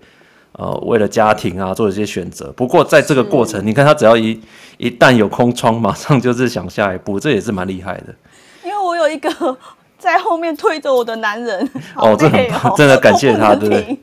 [0.53, 2.51] 呃，为了家庭啊，做一些选择。
[2.53, 4.39] 不过在这个过程，你看他只要一
[4.77, 8.15] 一旦有空窗，马上就是想下一步，这也是蛮厉害的。
[8.63, 9.29] 因为我有一个
[9.99, 11.69] 在后面推着我的男人。
[11.95, 13.99] 哦，这很棒，真的感谢他，对不对？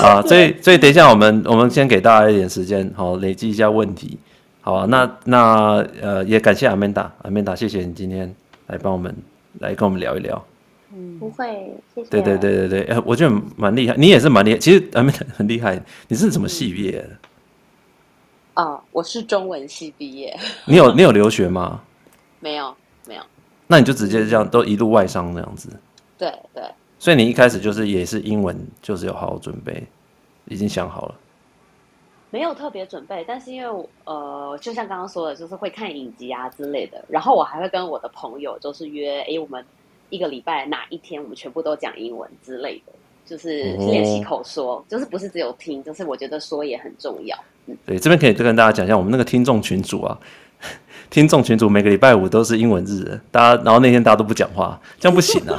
[0.00, 4.18] 啊，所以所以等一下，我们我们先给大家一点时间，好，累积一下问题，
[4.60, 4.86] 好啊。
[4.88, 8.34] 那那呃，也感谢 Amanda，Amanda，谢谢你今天
[8.66, 9.14] 来帮我们
[9.58, 10.42] 来跟我们聊一聊。
[11.20, 12.10] 不会，谢谢。
[12.10, 14.58] 对对对对对，呃，我觉得蛮厉害，你也是蛮厉害。
[14.58, 17.10] 其实 Amanda 很厉害，你是什么系毕业的？
[18.54, 20.34] 啊，我是中文系毕业。
[20.66, 21.82] 你有你有留学吗？
[22.40, 22.74] 没有
[23.06, 23.22] 没有。
[23.66, 25.68] 那你就直接这样都一路外商那样子。
[26.16, 26.62] 对对。
[26.98, 29.86] 所以你一开始就是也是英文，就是有好好准备，
[30.46, 31.14] 已经想好了。
[32.30, 37.04] 没有特别准备，但是因为呃，就像刚刚说的，就是会看影集啊之类的。
[37.08, 39.62] 然后我还会跟我的朋友就是约，哎，我们。
[40.10, 42.92] 一个礼拜哪一天我们全部都讲英文之类的，
[43.26, 47.36] 就是练习口说，哦、就是不是只有听，就是我觉得说也很重要。
[47.66, 50.18] 嗯，对，这边可以跟大家讲一下，我们那个听众群组啊，
[51.10, 55.58] 听众群组每个礼拜五都是英文日，大家然后那天大家都不讲话，这样不行啊，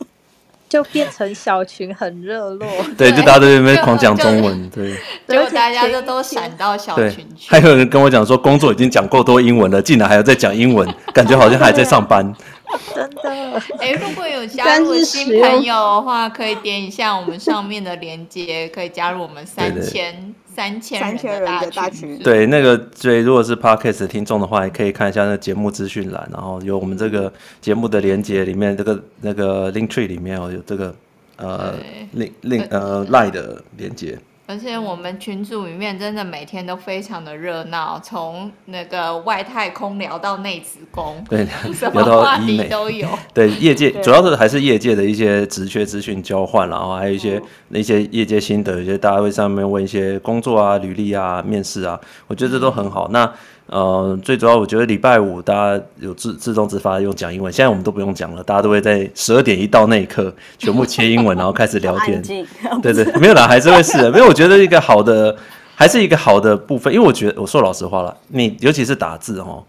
[0.68, 2.68] 就变成小群很热络。
[2.98, 4.92] 对，就大家都在那边狂讲中文，对，
[5.26, 7.48] 结果大家就都闪到小群去。
[7.48, 12.34] 还有人跟我讲说，工作已经讲够多英文了，竟然还要再讲英文，感觉好像还在上班。
[12.94, 13.30] 真的，
[13.78, 20.34] 哎、欸，如果有加入新朋友的话，可以点一下我们上面的链接，可以加入我们三千对对。
[20.58, 22.18] 三千人的大群。
[22.18, 30.92] 对，那个所以如果是 Podcast 听众的话，也可以看一下那个节目资讯栏，然后有我们这个节目的连接里面，这个那个 Link Tree 里面哦，有这个
[31.36, 31.74] 呃
[32.16, 34.18] Link Link 呃 Line 的连接。
[34.48, 43.06] 而且我们群组里面真的每天都非常的热闹，从那个外太空聊到内子宫， 对， 什么话题都有。
[43.34, 53.06] 对，业界主要是还是业界的一些职缺资讯交换，然后还有一些那些业界心得，有些大家会上面问一些工作啊、履历啊、面试啊，我觉得这都很好。
[53.10, 53.30] 那
[53.68, 62.22] 呃，最主要我觉得礼拜五大家有自自动自发用讲英文，现在我们都不用讲了，大家都会在十二点一到那一刻全部切英文，然后开始聊天。
[62.80, 64.10] 对对， 没有啦，还是会是的。
[64.10, 65.36] 没有，我觉得一个好的
[65.74, 69.62] 还是一个好的部分，因为我觉得我说老实话了，你尤其是打字哦，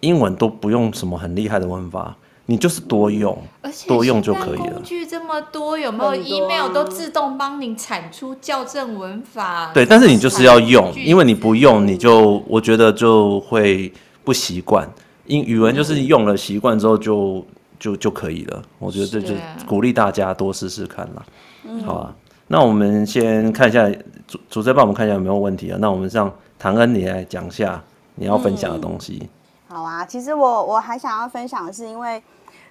[0.00, 2.16] 英文都不用什么很厉害的文法。
[2.46, 3.36] 你就是多用，
[3.86, 4.74] 多用就可以了。
[4.74, 9.70] 工具这么多，有没有 email 都自动帮你产出校正文法？
[9.72, 13.92] 对，但是你就是要用，因为你不用，你就我觉得就会
[14.24, 14.88] 不习惯。
[15.26, 17.46] 英语文就是用了习惯之后就
[17.78, 18.60] 就就可以了。
[18.80, 21.24] 我觉得这就鼓励大家多试试看啦。
[21.86, 22.14] 好啊，
[22.48, 23.88] 那我们先看一下
[24.26, 25.78] 主主持人帮我们看一下有没有问题啊？
[25.80, 27.80] 那我们让唐恩你来讲一下
[28.16, 29.28] 你要分享的东西。
[29.72, 32.22] 好啊，其实我我还想要分享的是，因为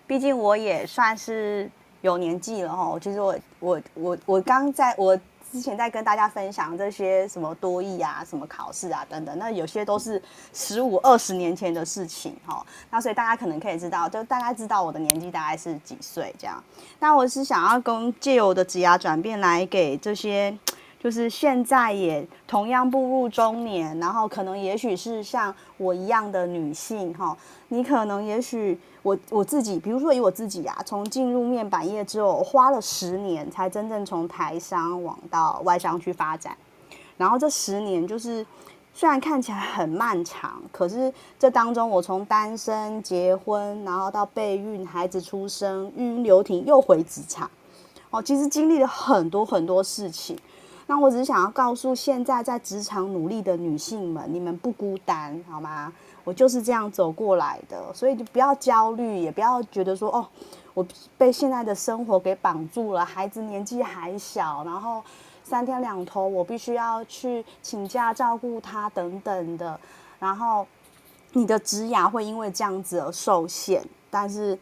[0.05, 1.67] 毕竟我也算是
[2.01, 2.95] 有年纪了哈。
[3.01, 5.19] 其实我我我我刚在我
[5.51, 10.21] 之前在跟大家分享这些什么多益啊、什么考试啊等等，那有些都是
[10.53, 12.63] 十五二十年前的事情哈。
[12.91, 16.63] 那所以大家可能可以知道，就大概知道我的年纪大概是几岁这样。
[16.99, 20.55] 那我是想要跟借由我的职涯转变来给这些。
[21.01, 27.35] 就是现在也同样步入中年，然后可能也许是像我一样的女性哈，
[27.69, 36.55] 你可能也许我我自己，比如说以我自己啊，从进入面板业之后，花了十年才真正从台商往到外商去发展，
[37.17, 38.45] 然后这十年就是
[38.93, 47.49] 虽然看起来很漫长，可是这当中我从单身、结婚，然后到备孕、孩子出生、育婴留停，又回职场，
[48.11, 50.37] 哦，其实经历了很多很多事情。
[50.91, 55.93] 那我只是想要告诉现在在职场努力的女性们，你们不孤单，好吗？
[56.25, 60.27] 我就是这样走过来的，所以就不要焦虑，也不要觉得说哦，
[60.73, 60.85] 我
[61.17, 63.05] 被现在的生活给绑住了。
[63.05, 65.01] 孩子年纪还小，然后
[65.45, 69.79] 三天两头我必须要去请假照顾他等等的。
[70.19, 70.67] 然后
[71.31, 74.59] 你的职涯会因为这样子而受限，但是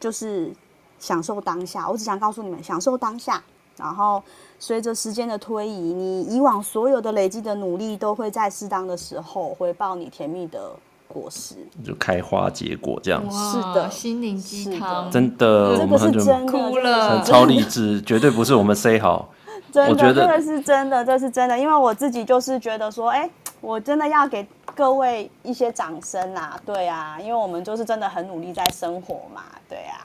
[0.00, 0.52] 就是
[0.98, 1.88] 享受当下。
[1.88, 3.40] 我只想告诉你们，享受当下。
[3.76, 4.22] 然后
[4.58, 10.70] 随着时间的推移，你以往所有的累积的努力，都会在适当的时候回报你甜蜜的
[11.06, 13.22] 果实，就开花结果这样。
[13.30, 19.28] 是的，心灵鸡汤，真的，这个是真的，哭了，超励志，绝对不是我们 say 好。
[19.72, 23.28] 真的，这个是真的，这是真的，因为我自己就是觉得说，哎，
[23.60, 30.04] 我真的要给各位一些掌声啊，对啊，因为我们就是真的很努力在生活嘛，对啊，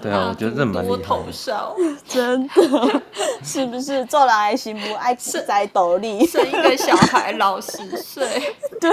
[0.00, 1.74] 对啊， 我觉得这蛮多头烧，
[2.06, 3.02] 真的，
[3.42, 4.04] 是不是？
[4.04, 8.90] 做人还行不爱在斗笠， 生一个小孩老十岁，对，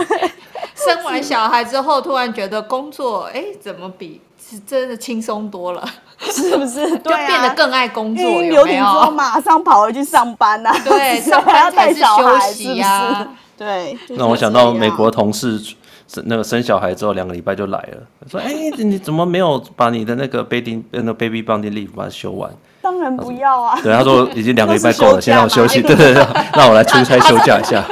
[0.73, 5.87] 生完小孩之后突然觉得工作，哎，怎么比是真的轻松多了？
[6.17, 6.97] 是不是？
[6.97, 9.11] 对、啊、就变得更爱工作，有没有？
[9.11, 13.27] 马上跑回去上班呐、啊，对，上班才是休息呀、啊。
[13.61, 15.59] 对，那我想到美国同事
[16.07, 23.79] 生那个生小孩之后两个礼拜就来了，说：“哎、欸，你怎么没有把你的那个 baby 那个 baby bonding leave 把它修完？”当然不要啊。
[23.83, 25.79] 对，他说已经两个礼拜够了， 先让我休息。
[25.83, 26.25] 对对对，
[26.57, 27.85] 让我来出差休假一下。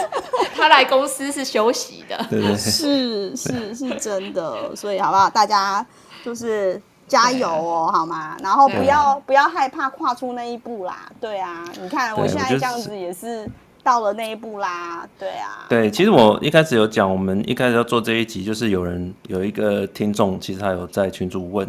[0.54, 4.76] 他来公司是休息的，对对，对，是是是真的。
[4.76, 5.30] 所以好不好？
[5.30, 5.84] 大家
[6.22, 6.78] 就是。
[7.06, 8.34] 加油哦，好吗？
[8.42, 11.06] 然后不要不要害怕跨出那一步啦。
[11.20, 13.46] 对啊，你看我现在这样子也是
[13.84, 15.08] 到了那一步啦。
[15.16, 15.66] 对啊。
[15.68, 21.64] 对，其实我一开始有讲，我们一开始要做这一集，就是有人有一个听众，其实他有在群主问，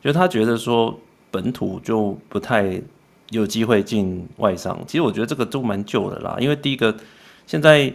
[0.00, 0.96] 就是他觉得说
[1.30, 2.80] 本土就不太
[3.30, 4.78] 有机会进外商。
[4.86, 6.94] 其实我觉得这个都蛮旧的啦，因为第一个
[7.46, 7.92] 现在。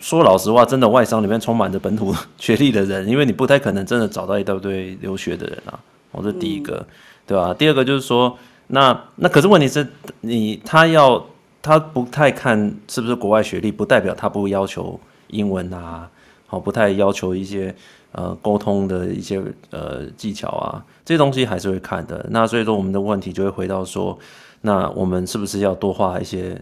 [0.00, 5.78] 说老实话，真的外商里面充满着本土 学历的人，因为你不太可能真的找到一大堆留学的人啊。
[6.12, 6.86] 我是第一个，
[7.26, 7.52] 对吧？
[7.52, 8.38] 第二个就是说，
[8.68, 9.86] 那那可是问题是
[10.20, 11.22] 你他要
[11.62, 14.98] 他不太看是不是国外学历，不代表他不要求
[15.28, 16.10] 英文啊，
[16.48, 17.72] 好，不太要求一些
[18.10, 22.26] 呃沟通的一些呃技巧啊，这些东西还是会看的。
[22.30, 24.18] 那所以说我们的问题就会回到说，
[24.62, 26.60] 那我们是不是要多花一些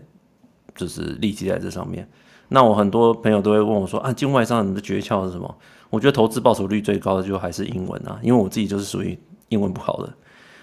[0.77, 2.07] 就是力气在这上面？
[2.49, 5.57] 那我很多朋友都会问我说啊，境外商人的诀窍是什么？
[5.89, 10.13] 我觉得投资报酬率最高的就还是英文啊，因为我自己就是属于英文不好的。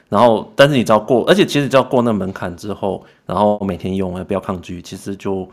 [0.09, 5.49] 然后，但是你只要过，而且其实只要过那门槛之后，然后每天用，也不要抗拒，其实就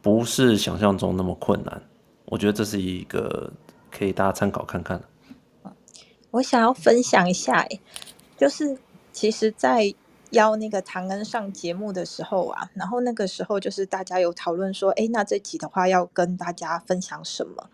[0.00, 1.82] 不是想象中那么困难。
[2.26, 3.52] 我觉得这是一个
[3.90, 5.00] 可以大家参考看看。
[6.30, 7.66] 我想要分享一下，
[8.36, 8.78] 就是
[9.12, 9.94] 其实，在。
[10.30, 17.68] 邀那个唐恩上节目的时候啊，然后那个时候就是大家有讨论说，哎，那这集的话要跟大家分享什么？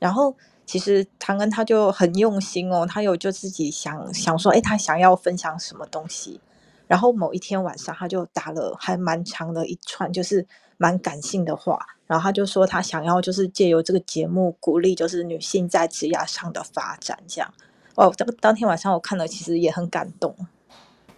[0.00, 6.40] 然后其实唐恩他就很用心哦，他有就自己想想说，哎，他想要分享什么东西。
[6.86, 10.46] 然后某一天晚上，他就打了还蛮长的一串，就是
[10.76, 11.78] 蛮感性的话。
[12.06, 17.54] 然后他就说，他想要就是借由这个节目鼓励，就是女性在职业上的发展，这样。
[17.94, 20.36] 哦，这个当天晚上我看了，其实也很感动。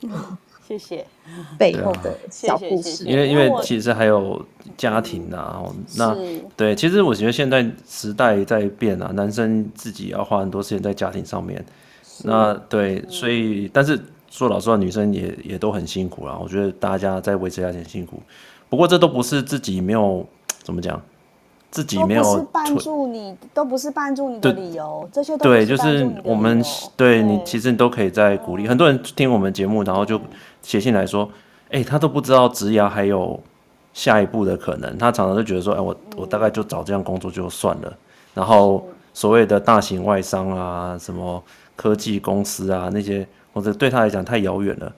[0.03, 0.37] 嗯
[0.79, 1.07] 谢谢。
[1.59, 4.45] 背后的小故事，因为因为其实还有
[4.77, 5.63] 家庭啊，
[5.97, 6.17] 那
[6.57, 11.65] 对，其实我觉得现在时代在变啊，男生自己要花很多时间在家庭上面，
[12.25, 13.99] 那对，所以但是
[14.31, 16.39] 说老实话，女生也也都很辛苦啦。
[16.43, 18.21] 我觉得大家在维持家庭辛苦，
[18.69, 20.27] 不过这都不是自己没有
[20.63, 21.01] 怎么讲。
[21.71, 26.63] 自己没有都不是绊住你，都不是帮助你的理由，这些都对，就是我们
[26.97, 28.69] 对，对你其实你都可以在鼓励。
[28.69, 30.21] 很多人听我们节目，然后就
[30.65, 31.31] 写信来说，
[31.67, 33.39] 哎、欸，他都不知道职涯还有
[33.93, 37.97] 下一步的可能，他常常就觉得说，哎、欸，我我大概就找这样工作就算了。
[38.35, 41.41] 然后所谓的大型外商啊，什么
[41.77, 44.93] 科技公司啊那些，或者对他来讲太遥远了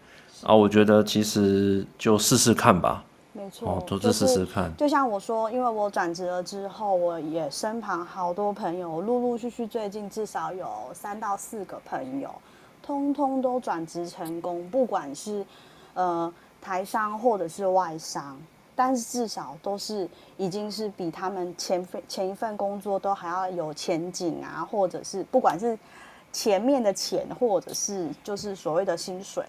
[0.44, 0.55] 啊。
[0.55, 3.05] 我觉得其实就试试看吧。
[3.35, 4.74] 没错，哦，都试试看。
[4.79, 12.31] 就像我说，因为我转职了之后，我也身旁好多朋友，陆陆续续最近至少有三到四个朋友，
[12.87, 15.44] 通通都转职成功，不管是
[15.94, 18.38] 呃台商或者是外商，
[18.77, 25.77] 但是至少都是已经是比他们前份前一份工作都还要有前景啊，或者是不管是
[26.33, 29.44] 前面的钱，或者是就是所谓的薪水，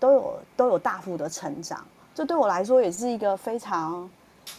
[0.00, 1.86] 都有都有大幅的成长。
[2.14, 4.10] 这对我来说也是一个非常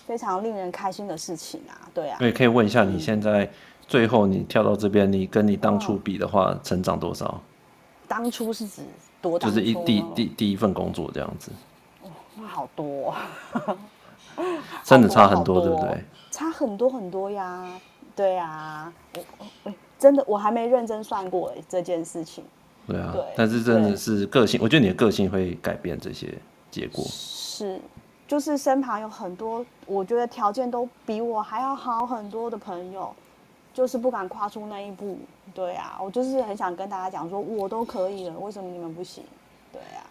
[0.05, 1.91] 非常令人开心的事情啊！
[1.93, 3.47] 对啊，对，可以问一下你现在
[3.85, 7.39] 最后你跳到这边，你跟你当初比的话，成长多少？
[8.13, 8.83] 当初是指
[9.19, 9.47] 多大？
[9.47, 11.51] 就是一第第第一份工作这样子。
[12.03, 13.15] 哦，那好多，
[14.85, 16.03] 真的差很多，对不对？
[16.29, 17.67] 差很多很多呀，
[18.15, 18.93] 对啊，
[19.63, 22.43] 我真的我还没认真算过这件事情。
[22.85, 26.31] 对啊，对，但是真的是个性，我觉得你的个性会改变这些
[26.69, 27.03] 结果。
[27.07, 27.81] 是，
[28.27, 33.11] 就是身旁有很多，我觉得条件都比我还要好很多的朋友，
[33.73, 35.17] 就是不敢跨出那一步。
[35.53, 39.23] 对啊，我就是很想跟大家讲说，我都可以了，为什么你们不行？
[39.71, 40.05] 对啊。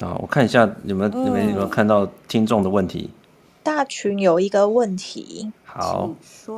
[0.00, 3.10] 啊，我看一下你们你们有没有看到听众的问题？
[3.62, 6.10] 大群有一个问题，好，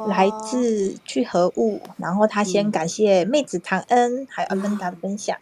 [0.09, 5.37] 来自聚合物，然后他先感谢妹子唐恩还有阿芬达的分享，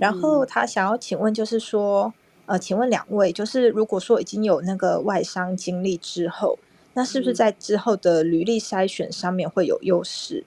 [0.00, 2.12] 然后他想要请问，就是说，
[2.46, 6.58] 呃，请问两位，就是如果说已经有那个外伤经历之后，
[6.98, 10.44] 那是不是在之后的履历筛选上面会有优势？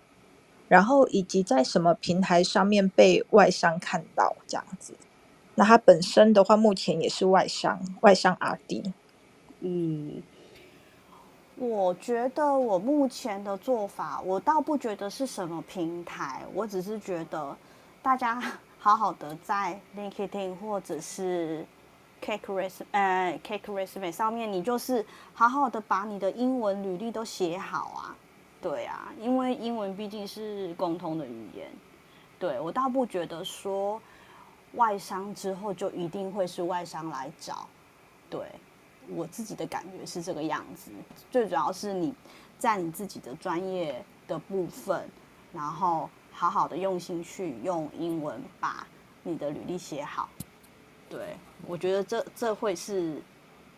[0.68, 4.94] 然后以及在什么平台上面被外商看到这样子？
[5.56, 8.92] 那他本身的话，目前也是外商，外商 RD。
[9.62, 10.22] 嗯，
[11.56, 17.56] 我觉得我目前的做法，我倒不觉得是什么平台，我只是觉得
[18.02, 18.44] 大家
[18.78, 21.66] 好好的在 LinkedIn 或者是
[22.22, 28.16] Cake Resume 呃 Cake Resume 上面，你就是好好的把你的英文履历都写好啊。
[28.62, 31.72] 对啊，因为英文毕竟是共通的语言。
[32.38, 34.02] 对，我倒不觉得说。
[34.76, 37.68] 外商之后就一定会是外商来找，
[38.30, 38.40] 对，
[39.10, 40.90] 我自己的感觉是这个样子。
[41.30, 42.14] 最主要是你
[42.58, 45.10] 在你自己的专业的部分，
[45.52, 48.88] 然后好好的用心去用英文把
[49.24, 50.30] 你的履历写好。
[51.10, 51.36] 对，
[51.68, 53.22] 我觉得这这会是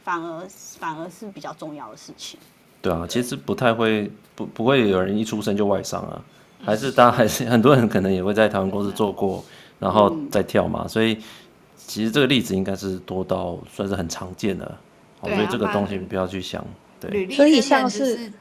[0.03, 0.47] 反而
[0.79, 2.39] 反而是比较重要的事情。
[2.81, 6.21] 对啊，其实不太会不不会有人一出生就外伤啊，
[6.63, 9.43] 还是大家还是 很多人可能也会在台湾公司做过。
[9.79, 11.17] 然后再跳嘛，嗯、所以
[11.75, 14.63] 其实这个例子应该是多到算是很常见的，
[15.19, 16.65] 啊、所以这个东西不要去想。
[17.01, 18.31] 对，所以像是，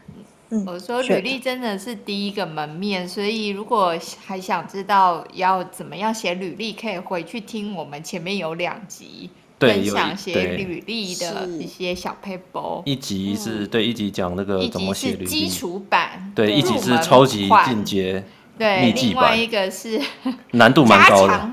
[0.52, 12.82] 嗯，我说履历真的是第一个门面，所以如果还想知道要怎么样写履历，可以回去听我们前面有两集分享写履历的一些小 paper，。
[12.84, 18.22] 一集是对一集讲那个怎么写履历，基础版，对，一集是超级进阶。
[18.58, 19.98] 对，另外一个是
[20.52, 21.50] 难度蛮高的，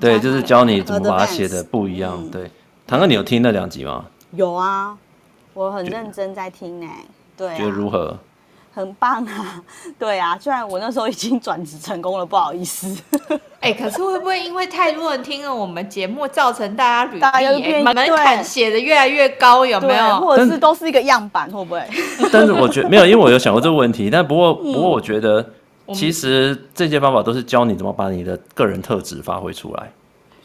[0.00, 2.28] 对，就是教你怎么把它写的不一样。
[2.32, 2.50] 对，
[2.84, 4.06] 唐哥，你有听那两集吗？
[4.32, 4.98] 有啊，
[5.54, 6.88] 我很认真在听呢。
[7.36, 8.18] 对，觉得如何？
[8.80, 9.62] 很棒啊！
[9.98, 12.96] 对啊，虽然我那时候已经转职成功了，不好意思。
[13.60, 17.12] 哎，可是会不会因为太多人听了我们节目，造成大家
[17.52, 19.64] 履历门槛写的越来越高？
[19.64, 20.20] 有没有？
[20.20, 21.50] 或者是都是一个样板？
[21.50, 21.82] 会不会？
[22.32, 24.10] 但是我觉得没有，因为我有想过这个问题。
[24.10, 25.44] 但不过，不过我觉得。
[25.92, 29.90] 其实这些方法都是教你怎么把你的个人特质发挥出来，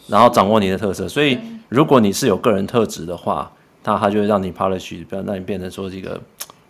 [0.08, 1.08] 然后掌握你的特色。
[1.08, 1.38] 所以，
[1.70, 3.52] 如果你是有个人特质的话，
[3.84, 6.20] 那他就会让你 polish，不要让你变成说这个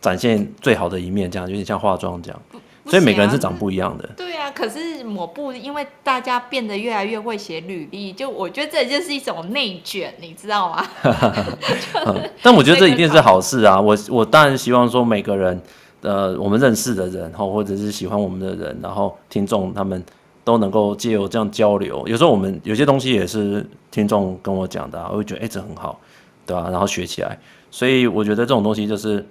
[0.06, 2.40] 展现最好的一面，这样有点像化妆这样。
[2.86, 4.08] 所以每个人是长不一样的。
[4.16, 10.86] 对啊，可是抹布，因为大家变得越来越会写履历，就我觉得这就是一种内卷，你知道吗？
[12.44, 13.80] 但我觉得这一定是好事啊！
[13.82, 15.60] 我我当然希望说每个人。
[16.02, 20.04] 呃，我们认识的人，或者是喜欢我们的人，然后听众他们
[20.44, 22.08] 都能够借由这样交流。
[22.08, 26.00] 有时候我们有些东西也是听众跟我讲的，啊，我会觉得哎，这很好，
[26.46, 26.70] 对吧？
[26.70, 27.40] 然后学起来。
[27.72, 29.26] 所以我觉得这种东西就是，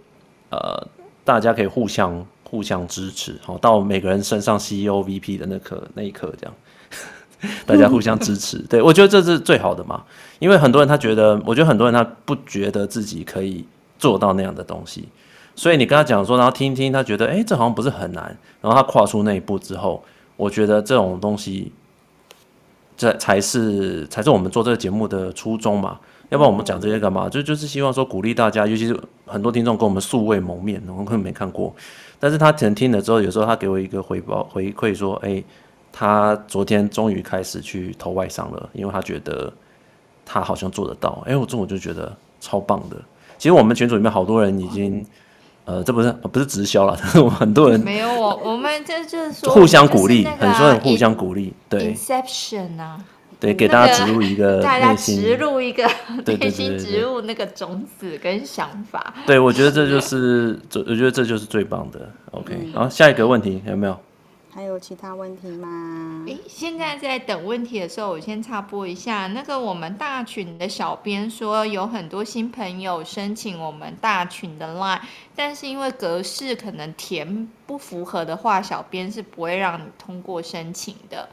[0.55, 0.87] 呃，
[1.25, 6.55] 大家可以互相互相支持，好，到每个人身上 CEO VP 的那刻那一刻，这样
[7.67, 8.59] 大家互相支持。
[8.71, 10.05] 对，我觉得这是最好的嘛，
[10.39, 13.67] 因为很多人他觉得，我觉得很多人他不觉得自己可以
[13.99, 15.09] 做到那样的东西。
[15.57, 18.37] 所以你跟他讲说，然后听一听，他觉得，哎，这好像不是很难。
[18.61, 20.05] 然后他跨出那一步之后，
[20.37, 21.73] 我觉得这种东西，
[22.97, 26.01] 这才是才是我们做这个节目的初衷嘛。
[26.35, 27.29] 要不然我们讲这些干嘛？
[27.29, 31.73] 就就是希望说鼓励大家，尤其是很多听众跟我们素未谋面，我们可能没看过。
[32.19, 35.41] 但是他可能听了之后，有时候他给我一个回报回馈说，哎，
[35.93, 39.53] 他昨天终于开始去投外商了，因为他觉得
[40.27, 41.23] 他好像做得到。
[41.25, 42.97] 哎，我中午就觉得超棒的。
[43.39, 45.07] 其实我们群组里面好多人已经。
[45.67, 53.03] 呃，这不是不是直销了，但是我们很多人没有我，我们这就是说互相鼓励，很多人互相鼓励，对，inception 啊，
[53.45, 55.89] 对，给大家植入一个 大家植入一个
[56.27, 62.11] 内心植入那个种子跟想法，对，我觉得这就是，我觉得这就是最棒的。
[62.31, 63.99] OK，好，下一个问题有没有？
[64.55, 66.23] 还有其他问题吗？
[66.29, 69.27] 诶，现在在等问题的时候，我先插播一下。
[69.27, 75.01] 那个我们大群的小编说，有很多新朋友申请我们大群的 line，
[75.35, 81.29] 但是因为格式可能填不符合的话，小编是不会让你通过申请的。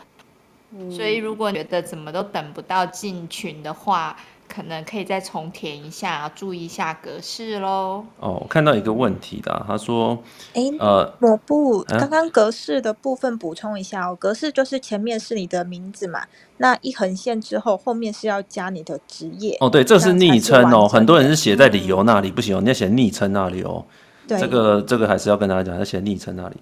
[0.73, 4.15] 嗯，所以如果你觉得怎么都等不到进群的话，
[4.47, 8.05] 可能可以再重填一下，注意一下格式喽。
[8.19, 10.21] 哦，我看到一个问题的，他说
[10.53, 16.25] ：“哎，呃，抹布，刚刚格式的部分补充一下哦，格式就是前面是你的名字嘛，
[16.57, 19.55] 那一横线之后，后面是要加你的职业。
[19.61, 23.85] 哦，对，这是昵称哦，很多人是写在理由那里，不行哦，你要写昵称那里哦。
[24.27, 26.57] 对，这个这个还是要跟大家讲，要写昵称那里。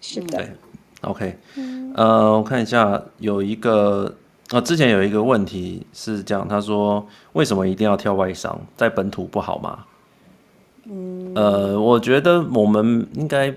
[0.00, 0.38] 是的。
[0.38, 0.52] 对
[1.00, 1.36] ，OK，
[1.96, 4.14] 呃，我看一下，有一个
[4.50, 9.78] 呃，之前有一个问题是这样，他说为什么一定要跳外商，在本土不好吗？
[10.84, 13.54] 嗯，呃，我觉得我们应该。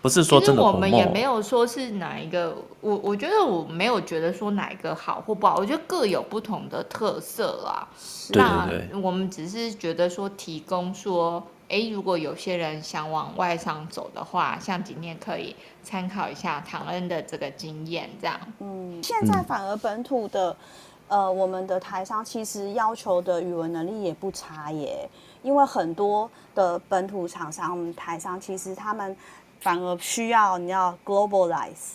[0.00, 7.88] 不是说真的，我们也没有说是哪一个，我我觉得我没有觉得说哪一个好或不好，我觉得各有不同的特色啦。
[8.30, 18.38] 对对对，我们只是觉得说提供说，哎，如果有些人想往外商走的话，像今天可以参考一下唐恩的这个经验，这样。
[18.58, 20.56] 嗯，现在反而本土的，
[21.08, 25.08] 呃，我们的台商其实要求的语文能力也不差耶，
[25.42, 29.16] 因为很多的本土厂商、我们台商其实他们。
[29.60, 31.94] 反而需要你要 globalize，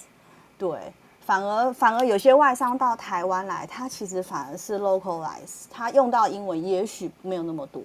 [0.58, 7.84] 对，反而反而有些外商到台湾来，他其实反而是 localize，他用到英文也许没有那么多，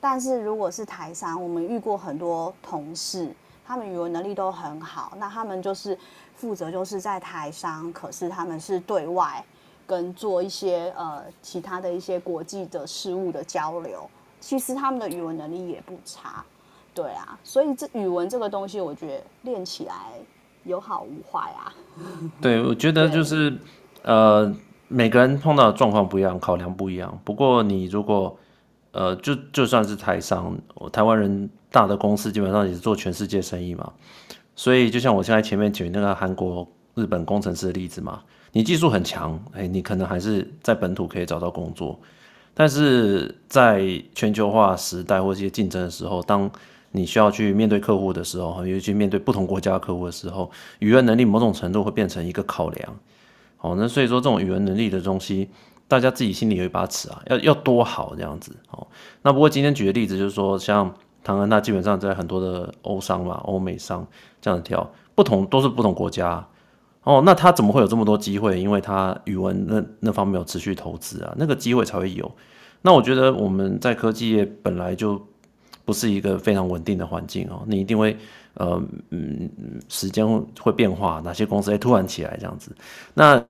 [0.00, 3.30] 但是如果是台商，我们遇过很多同事，
[3.66, 5.96] 他们语文能力都很好，那他们就是
[6.34, 9.44] 负责就是在台商，可是他们是对外
[9.86, 14.08] 跟做一些呃其他的一些国际的事务的交流，
[14.40, 16.42] 其实他们的语文能力也不差。
[16.92, 19.94] 对啊，所以这语文这个东西，我觉得练起来
[20.64, 21.72] 有好无坏啊。
[22.42, 23.56] 对，我觉得就是
[24.02, 24.52] 呃，
[24.88, 27.16] 每个人碰到的状况不一样，考量不一样。
[27.24, 28.36] 不过你如果
[28.92, 30.56] 呃，就就算是台商，
[30.92, 33.92] 台湾人大的公司基本上也是做全世界生意嘛。
[34.56, 38.20] 所以就像我现在前面举那个韩国、日本工程师的例子嘛，
[38.52, 41.98] 你技术很强，哎，你可能还是在本土可以找到工作。
[42.52, 43.80] 但是在
[44.14, 46.50] 全球化时代或一些竞争的时候，当
[46.90, 52.96] 你需要去面对客户的时候，尤其面对不同国家客户的时候，语言能力某种程度会变成一个考量。
[53.56, 55.48] 好，那所以说这种语言能力的东西，
[55.90, 58.54] 大家自己心里有一把尺啊，要要多好这样子。
[58.68, 58.86] 好，
[59.22, 64.06] 那不过今天举的例子就是说，像唐恩，那基本上在很多的欧商嘛、欧美商
[64.40, 66.46] 这样子跳，不同都是不同国家。
[67.02, 68.60] 哦，那他怎么会有这么多机会？
[68.60, 72.30] 因为他语文那那方面有持续投资啊，那个机会才会有。
[72.82, 75.20] 那我觉得我们在科技业本来就。
[75.82, 78.16] 不是一个非常稳定的环境哦，你一定会
[78.54, 79.50] 呃嗯
[79.88, 80.24] 时间
[80.60, 82.70] 会变化，哪些公司会突然起来这样子，
[83.12, 83.42] 那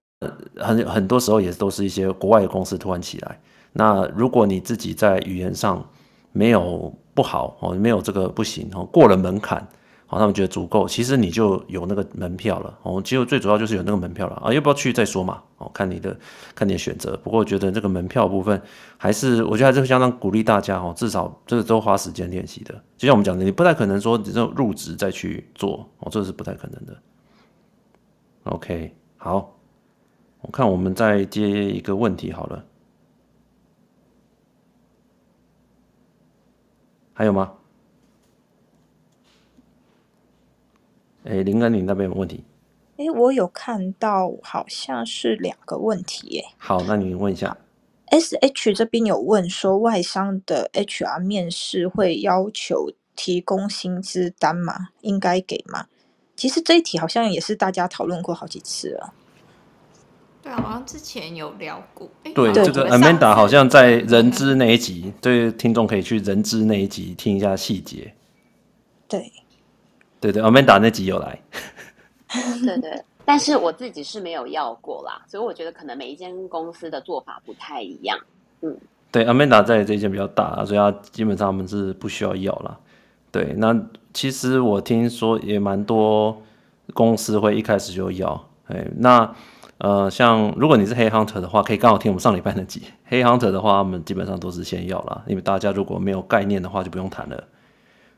[0.57, 3.41] 很很多时候也都是一些国外的公司突然起来。
[3.73, 5.85] 那如果你自己在语言上
[6.33, 9.67] 没有不好哦，没有这个不行哦，过了门槛。
[10.07, 12.77] 好，他们觉得足够，其实你就有那个门票了。
[12.83, 15.41] 哦，其实最主要就是有那个门票了啊，要不要去再说嘛？
[15.59, 16.19] 哦，看你的，
[16.53, 17.17] 看你的选择。
[17.23, 18.61] 不过我觉得这个门票部分，
[18.97, 22.75] 还是我觉得还是相当鼓励大家哦，至少这个都花时间练习的。
[22.99, 26.97] 就像我们讲的，你不太可能说你这种入职再去做哦，这是不太可能的。
[28.43, 29.57] OK，好，
[30.43, 32.65] 我看我们再接一个问题好了，
[37.13, 37.55] 还有吗？
[41.25, 42.43] 哎，林恩，你那边有问题？
[42.97, 46.41] 哎，我有看到，好像是两个问题。
[46.41, 47.57] 哎，好，那你问一下。
[48.11, 54.89] SH 这边有问说，外商的 HR 面试会要求提供薪资单吗？
[55.03, 55.87] 应该给吗？
[56.35, 59.15] 其实这一题好像也是大家讨论过好几次了。
[60.43, 62.09] 对，好像之前有聊过。
[62.35, 68.15] 对，这个 Amanda 好像在人资那一集，对听众可以去人资那一集听一下细节。
[69.09, 69.33] 对。
[70.21, 71.41] 对对，Amanda 那集有来。
[72.63, 78.19] 对对，但是我自己是没有要过啦，所以我觉得可能每一间公司的做法不太一样。
[78.61, 78.77] 嗯，
[79.11, 82.79] 对，Amanda 在这一间比较大，所以他基本上他们是不需要要啦。
[83.33, 83.75] 对，那
[84.13, 86.43] 其实我听说也蛮多
[86.93, 88.47] 公司会一开始就要。
[88.67, 89.35] 哎，那
[89.81, 92.83] 呃，像如果你是黑 hunter 的话，可以刚好听我们上礼拜那集。
[93.07, 97.45] 黑 hunter 的话，他们基本上都是先要啦，因为大家如果没有概念的话，就不用谈了。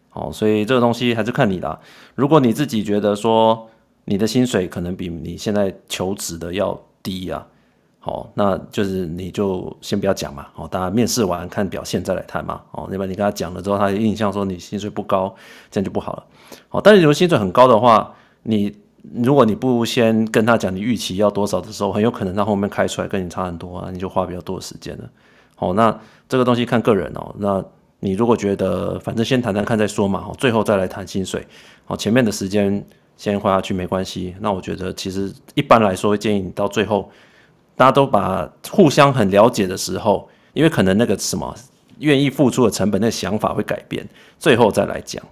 [0.08, 1.78] 好，所以这个东西还是看你啦。
[2.16, 3.70] 如果你自己觉得说
[4.06, 7.46] 你的薪水可能比你现在求职的要低啊，
[8.00, 10.48] 好，那就是你就先不要讲嘛。
[10.54, 12.60] 好，大家面试完看表现再来谈嘛。
[12.72, 15.32] 哦，要不然你跟他讲了之后，他印象说你薪水不高，
[15.70, 16.24] 这样就不好了。
[16.68, 18.76] 好，但是如果薪水很高的话，你
[19.14, 25.05] 如果你不先跟他讲你预期要多少的时候，很有可能他后面开出来跟你差很多啊，你就花比较多的时间了。
[25.55, 25.98] 好，那
[26.28, 27.64] 这个东西看个人哦，那。
[28.05, 31.46] 你如果觉得反正先谈谈看再说嘛，哦最后再来谈薪水，
[31.84, 32.84] 好，前面的时间
[33.16, 34.34] 先花下去没关系。
[34.40, 37.09] 那我觉得其实一般来说会建议你到最后，
[37.76, 41.55] 大家都把互相很了解的时候，因为可能那个什么
[42.00, 44.05] 愿意付出的成本，那个想法会改变，
[44.36, 45.22] 最后再来讲。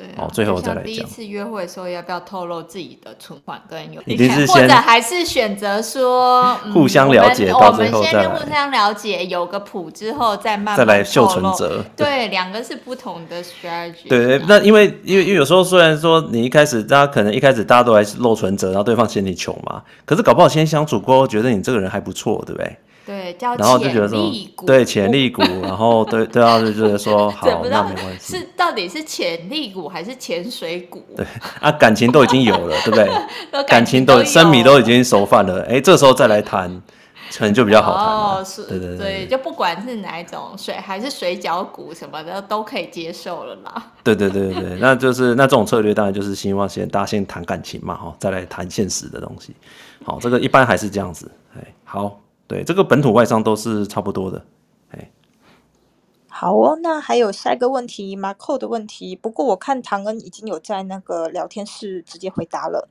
[0.00, 0.84] 对、啊，哦，最后再来讲。
[0.84, 4.00] 第一次约会的时候，要不要透露自己的存款跟有？
[4.06, 8.24] 一定是先或者还是选择说、嗯、互相了解，到最后再来。
[8.24, 11.84] 我们先互相了解，有个谱之后再慢慢再来秀存折。
[11.94, 14.08] 对，两个是不同的 strategy。
[14.08, 22.76] 对，那因为因为因为有时候虽然说你一开始大家可能一开始大家都还是露存折，然后对方嫌你穷嘛，可是搞不好先相处过后，觉得你这个人还不错，对不对？
[23.32, 24.32] 对，叫然后就觉得说，
[24.66, 28.36] 对潜力股， 然后对对啊，就觉得说 好，那没关系。
[28.36, 31.04] 是到底是潜力股还是潜水股？
[31.16, 31.26] 对
[31.60, 33.64] 啊，感情都已经有了， 对不对？
[33.64, 36.70] 感情，都生米都已经熟饭了，哎，这时候再来谈，
[37.36, 38.06] 可能就比较好谈。
[38.06, 43.92] 哦，是，对对对，对，就不管是哪一种水还是水饺股什么的，都可以接受了啦。
[44.02, 49.54] 对对对对，那就是那这种策略当然就是希望先大家先谈感情嘛，哈，再来谈现实的东西。
[50.04, 52.18] 好，这个一般还是这样子，哎，好。
[52.50, 54.44] 对，这个本土外商都是差不多的，
[54.90, 55.08] 哎，
[56.26, 59.14] 好哦，那还有下一个问题，Marco 的问题。
[59.14, 62.88] 不过我看唐恩已经有在那个聊天室直接回答了，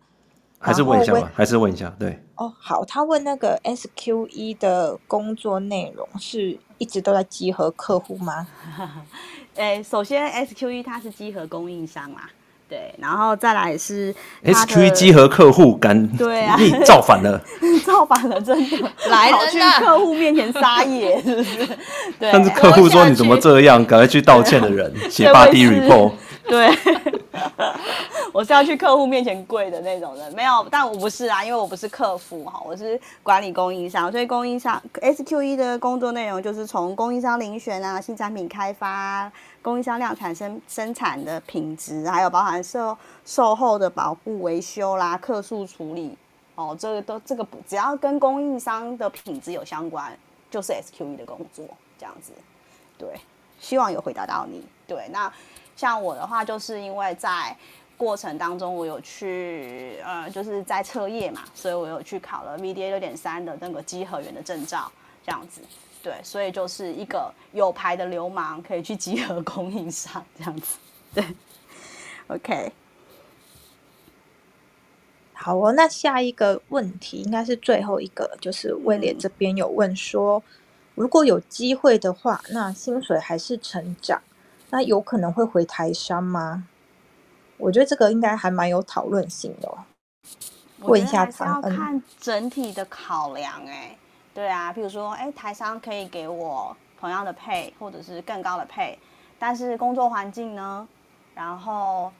[0.60, 2.24] 还是问一下吧，还是问一下，对。
[2.36, 8.48] 哦，好，他问那个 SQE 的工作内容是一直都在集合客户吗？
[9.56, 12.30] 哎， 首先 SQE 它是集合供应商啦。
[12.70, 14.14] 对，然后再来是
[14.44, 16.46] SQE 稽核客户敢对
[16.86, 17.42] 造反了，
[17.84, 18.78] 造反了，真的
[19.10, 21.66] 来了，去客户面前撒野，是不是？
[22.20, 22.32] 对。
[22.32, 26.12] 但是客户说你怎么这样，赶快去道歉的人写 body report。
[26.48, 26.70] 对。
[28.32, 39.32] 我是要去客户面前跪的那种人，没有，但我不是啊，因为我不是客服哈，我是管理供应商，所以供应商 SQE 的工作内容就是从供应商遴选啊、新产品开发、
[39.62, 46.18] 供应商量产生生产的品质，还有包含售售后的保护、维修啦、客诉处理，
[46.56, 50.18] 哦，这个都这个只要跟供应商的品质有相关，
[50.50, 51.66] 就是 SQE 的工作
[51.98, 52.32] 这样子。
[52.98, 53.20] 对，
[53.60, 54.66] 希望有回答到你。
[54.88, 55.32] 对，那
[55.76, 57.56] 像我的话，就是因为在
[57.96, 64.92] 过程当中，我有去呃，就是在测业嘛，所以我有去考了 VDA 六点三的那个稽核员的证照，
[65.26, 65.62] 这样子，
[66.02, 70.78] 对，所以就是一个有牌的流氓可以去集合供应商这样子，
[71.14, 71.24] 对
[72.28, 72.72] ，OK，
[75.34, 80.42] 好哦，那下一个问题应该是最后一个，就是威廉这边有问说，
[80.96, 84.22] 如果有机会的话，那薪水还是成长，
[84.70, 86.68] 那有可能会回台商吗？
[87.58, 89.84] 我觉得这个应该还蛮有讨论性的哦。
[90.80, 93.98] 问一下他，要看整体的考量哎，
[94.34, 98.96] 对啊，比如说哎，台商可以给我同样的 pay 或者是更高的 pay，
[99.38, 100.88] 但是工作环境呢？
[101.36, 102.12] 然后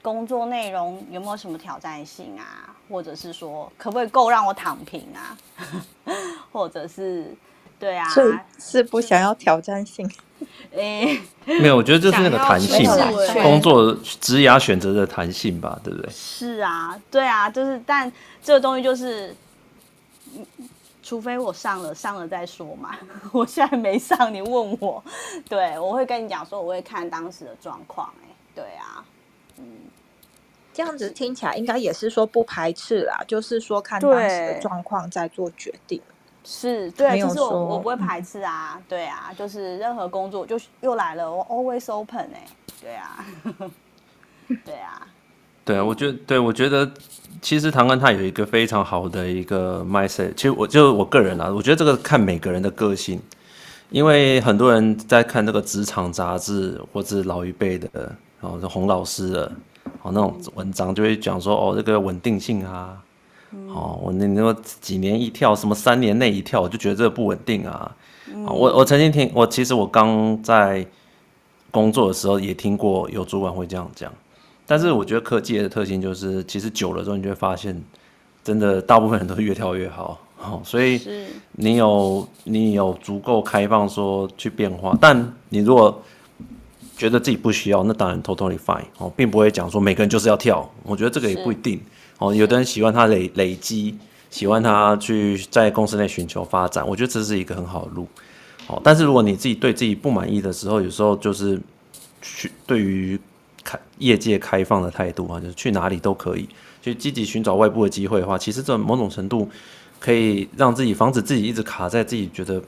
[0.00, 2.74] 工作内容有没有什么挑战性啊？
[2.88, 5.38] 或者是说可不可以够让我躺平啊？
[6.52, 7.34] 或者是
[7.78, 10.10] 对啊，是是不想要挑战性。
[10.76, 13.08] 哎，没有，我觉得就是那个弹性吧，
[13.42, 16.10] 工作职涯选择的弹性吧，对不对？
[16.10, 18.10] 是啊，对啊，就是，但
[18.42, 19.34] 这个东西就是，
[21.02, 22.96] 除非我上了，上了再说嘛。
[23.32, 25.02] 我现在没上，你问我，
[25.48, 28.12] 对，我会跟你讲说，我会看当时的状况。
[28.22, 29.04] 哎，对啊，
[29.58, 29.64] 嗯，
[30.72, 36.00] 这样子听起来应该也是说不排斥啦，就是说看当时的状况再做决定。
[36.44, 42.48] 是对，其实我我不会排斥啊，嗯、对啊，就是任何工作就又来了，我 always open 哎、欸，
[42.80, 43.24] 对啊，
[44.64, 45.06] 对啊，
[45.64, 46.90] 对啊，我觉得，对我觉得，
[47.40, 53.20] 其实唐安他有一个非常好的一个 mindset，其实我就我个人啊，我觉得这个看每个人的个性，
[53.90, 57.88] 因为很多人在看这个职场杂志或者老一辈的，
[58.40, 59.52] 然后洪老师的，
[60.02, 62.98] 哦那种文章就会讲说哦这个稳定性啊。
[63.68, 67.94] 哦，我那你说几年一跳，什么三年内一跳，我就觉得这个不稳定啊。
[68.32, 70.86] 嗯、我我曾经听，我其实我刚在
[71.70, 74.10] 工作的时候也听过有主管会这样讲，
[74.66, 77.82] 但是我觉得科技的特性就是，其实久了之后你就会发现，
[78.42, 80.18] 真的大部分人都是越跳越好。
[80.42, 81.00] 哦，所以
[81.52, 86.02] 你有你有足够开放说去变化，但你如果
[86.96, 90.68] 觉得自己不需要，那当然 totally fine 哦，并不会讲说每个人就是要跳。
[90.82, 91.80] 我觉得这个也不一定。
[92.18, 93.96] 哦，有的人喜欢他累累积，
[94.30, 98.08] 喜欢他去在公司内寻求发展，我觉得这是一个很好的路。
[98.66, 101.60] 哦，但是如果你自己对自己不满意的时候，有时候就是
[102.20, 103.16] 去对于
[103.62, 106.48] 开业界开放的态度啊，就是去哪里都可以，
[106.82, 109.48] 去积极寻找外部的机会的话，其实这某种程度
[109.98, 112.62] 可以让自己防止自己一直卡在自己觉得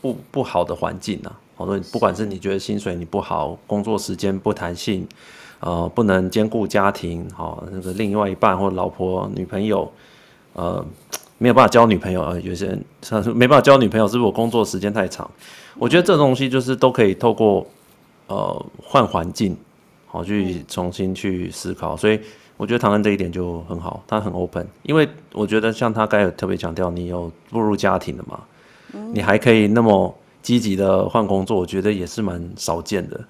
[0.00, 1.38] 不不好的环境啊。
[1.56, 5.06] 好多不管是你觉得薪水你不好，工作时间不弹性。
[5.62, 9.92] 呃，不能兼顾家庭，好、哦，那个另外一半或老婆、女朋友，
[10.54, 10.82] 呃，
[11.36, 15.30] 没有办法交女朋友，呃，有些人他说 没办法交女朋友，是不是我工作时间太长？
[15.76, 17.66] 我觉得这东西就是都可以透过
[18.28, 19.54] 呃换环境，
[20.10, 21.96] 好去重新去思考。
[21.96, 22.20] 所以
[22.56, 28.40] 我觉得唐恩这一点就很好，他很 open，因为我觉得像他刚才有特别强调，你有步入家庭了嘛，
[29.12, 33.20] 你还可以那么积极的换工作，我觉得也是蛮少见的。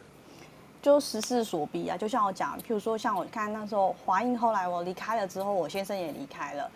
[0.82, 6.66] 就时势所逼啊，就像我讲，譬如说像我看那时候华映，后来我离开了之后，我先生也离开了，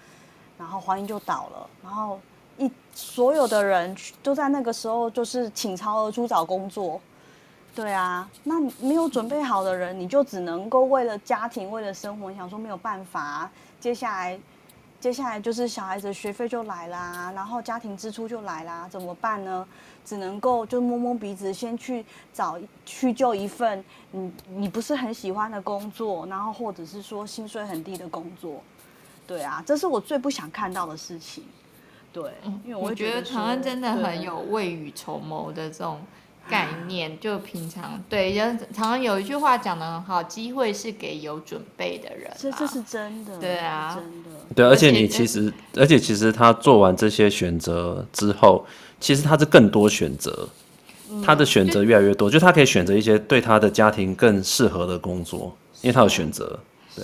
[0.58, 2.20] 然后华映就倒了，然后
[2.58, 7.00] 一所有的人都在那个时候就是倾巢而出找工作，
[7.74, 13.50] 对啊，那你没有准备好的人，你就只能够为了家庭，为了生活，你想说没有办法，
[13.80, 14.38] 接下来。
[15.00, 19.68] 接下来就是小孩子的学费就来啦，然后家庭支出就来啦，怎么办呢？
[20.02, 22.02] 只能够就摸摸鼻子，先去
[22.32, 28.62] 找去就一份你你不是很喜欢的工作，然后或者是说薪水很低的工作，
[29.26, 31.44] 对啊，这是我最不想看到的事情。
[32.10, 32.32] 对，
[32.64, 36.00] 因为我会觉得，我觉得唐恩真的很有未雨绸缪的这种。
[36.48, 42.30] 概念就平常对，人常常有一句话讲的很好，机会是给有准备的人。
[42.38, 44.30] 这这是真的，对啊，真的。
[44.54, 48.64] 对，而且你其实，而且其实他做完这些选择之后，
[49.00, 50.48] 其实他是更多选择，
[51.24, 56.58] 他的选择越来越多，就他可以选择一些对他的家庭更适合的工作，因为他有选择。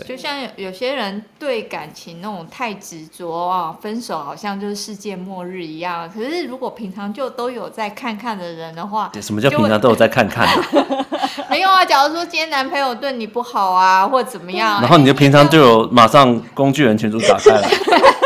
[0.07, 6.09] 就像有有些人对感情那种太执着啊，分手好像就是世界末日一样。
[6.09, 10.63] 可是如果平常就都有在看看的人的话，什么叫平常都有在看看啊？
[11.51, 17.69] 没有啊，假如说今天男朋友对你不好啊，或者怎么样， 然后你就平常就有马上工具人群组打开了。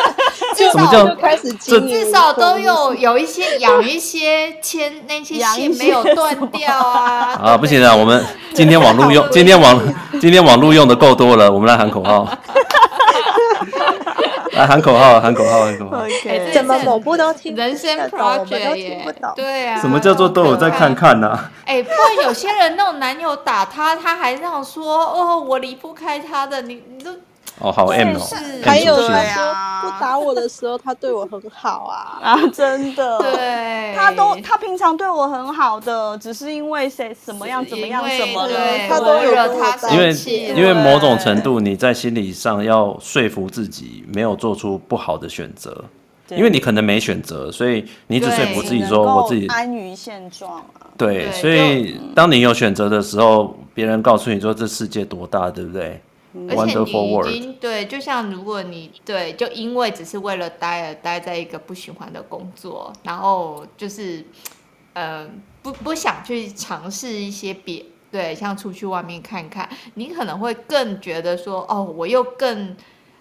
[0.75, 1.53] 什么叫开始？
[1.55, 7.39] 至少都有有一 些养一些牵那些线没有断掉啊。
[7.43, 9.81] 啊，不行啊，我们今天网络用， 今天网
[10.21, 12.29] 今天网络用的够多了，我们来喊口号。
[14.53, 16.03] 来喊口号，喊口号，喊口号。
[16.53, 19.05] 怎么某部都听人生 project 耶？
[19.37, 19.81] 对啊。
[19.81, 21.39] 什么叫做都有在看看呢？
[21.67, 27.11] 哎，不然有些人那种男友打他，他还这样说哦，我离不开他的，你你都。
[27.61, 28.21] 哦，好 M 哦，
[28.65, 32.19] 还有他说不打我的时候，他对我很好啊。
[32.23, 40.13] 啊，真的，对，他都他平常对我很好的，只是因为谁什么样怎么样什么的，他都有惹他，因为
[40.57, 45.85] 因为某种程度你在心理上要说服自己没有做出不好的选择，
[46.31, 56.01] 因为你可能没选择，所以你只说服自己说我自己安于现状啊，对，所以当你有选择的时候，别人告诉你说这世界多大，对不对？
[56.49, 56.91] 而且你
[57.31, 64.25] 已经对，就像如果你对，就因为只是为了待而待在一个不喜欢的工作，然后就是，
[64.95, 65.29] 呃，
[65.63, 72.77] 不不想去尝试一些别对，像出去外面看看，你可能会更觉得说，哦，我又更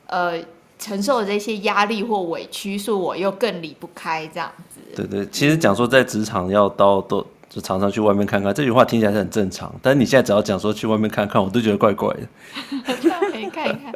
[0.07, 0.43] 呃
[0.79, 4.79] 承受了这些压力或委屈，说我又更离不开这样子。
[4.95, 7.23] 对对，其实讲说在职场要到都。
[7.53, 9.71] 就常常去外面看看，这句话听起来是很正常。
[9.79, 12.21] 但是你现在只要讲说去外面看看，我都觉得怪怪的。
[13.31, 13.93] 可以看一看。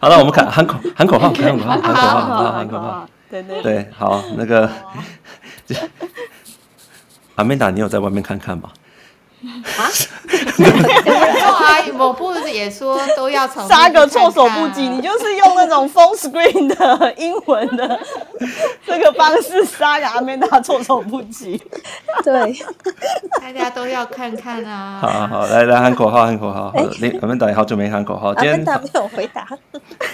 [0.00, 3.08] 好了，我们看喊口喊口号，喊口号，喊口号，喊口号。
[3.28, 4.70] 对对对，好，那个
[7.34, 8.70] 阿曼达，你有在外面看看吗？
[9.76, 9.90] 啊？
[11.82, 17.98] 没有啊，某部也说都要从杀个措手不及，你就是用那种 full screen 的英文的
[18.86, 21.60] 这个方式杀个阿曼达措手不及。
[22.24, 22.54] 对，
[23.40, 24.98] 大家都要看看啊！
[25.00, 26.72] 好好好，来来喊口号，喊口号。
[27.00, 29.46] 你阿曼达也好久没喊口号，今天阿曼达没有回答。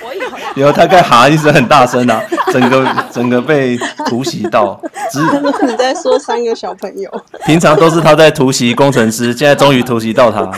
[0.02, 0.14] 我
[0.56, 3.76] 有，有他该喊一声很大声啊，整个整个被
[4.06, 4.80] 突袭到。
[5.10, 5.20] 只
[5.66, 7.10] 你在说三个小朋友，
[7.46, 10.50] 平常都是他在突袭工程师，现在终于突袭到他。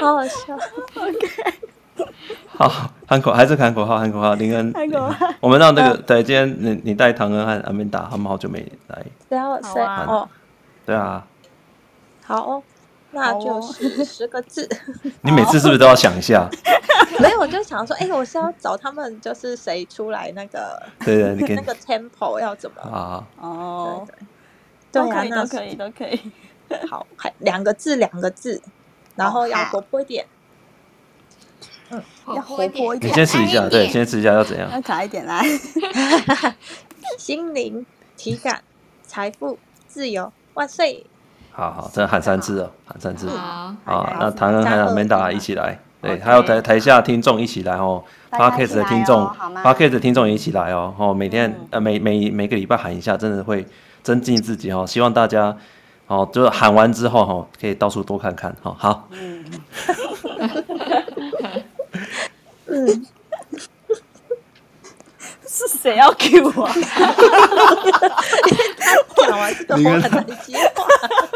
[0.00, 0.54] 好好笑
[0.94, 1.28] ，OK。
[2.48, 4.34] 好，喊口还是喊口号，喊口号。
[4.34, 5.26] 林恩，喊口号。
[5.40, 9.02] 我们让那个对，今天你你带唐恩和阿明达，他们好久没来。
[9.28, 9.82] 然后谁？
[9.82, 10.28] 哦，
[10.84, 11.26] 对啊。
[12.24, 12.62] 好哦，
[13.12, 14.68] 那就是十个字。
[15.22, 16.48] 你每次是不是都要想一下？
[17.20, 20.82] 没有，我就想说，哎，我是要找他们，就是谁出来那个？
[21.04, 22.82] 对对，你给那个 tempo 要怎么？
[22.82, 24.14] 啊哦，对
[25.02, 26.20] 对，都可以，都可以，都可以。
[26.90, 28.60] 好，还两个字，两个字。
[29.16, 30.26] 然后要活泼一点，
[31.90, 33.10] 嗯，要活泼一点。
[33.10, 34.70] 你先试一下，对，先试一下要怎样？
[34.70, 35.42] 要卡一点来。
[37.18, 37.84] 心灵、
[38.16, 38.62] 体感、
[39.02, 39.58] 财富、
[39.88, 41.06] 自由，万岁！
[41.52, 43.28] 好好，再喊三次哦，喊三次。
[43.30, 49.24] 好，好，那唐恩还有 Manda 一起来，对，还有台台下听众一起来哦，Podcast 的听众
[49.64, 53.64] ，Podcast 的听众也一起来哦，哦，每天呃每每每个礼拜喊一下，真的会
[54.02, 55.56] 增进自己哦，希望大家。
[56.06, 58.76] 哦，就是喊完之后哈，可以到处多看看哈。
[58.78, 59.08] 好。
[59.10, 59.44] 嗯。
[62.66, 63.06] 嗯。
[65.48, 66.68] 是谁要 Q 我？
[69.08, 70.84] 他讲完这个话很难接话。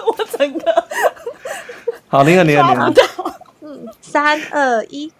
[0.07, 0.85] 我整个
[2.09, 2.93] 好，零二零二零二，
[3.62, 5.11] 嗯，三二一，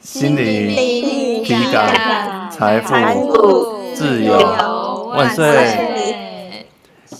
[0.00, 4.36] 心灵体感财富自由
[5.16, 5.46] 万岁，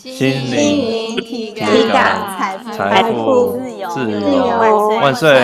[0.03, 5.39] 心灵体感感财富自由自由万岁，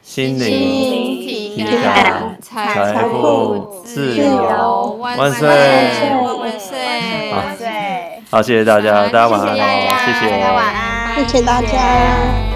[0.00, 2.38] 心灵体感。
[2.40, 5.48] 财富自由万岁。
[5.48, 7.32] 万岁！
[7.32, 9.56] 好对，好，谢谢大家，大家晚安哦，
[10.06, 12.49] 谢谢谢谢大家，大家晚安谢谢大家。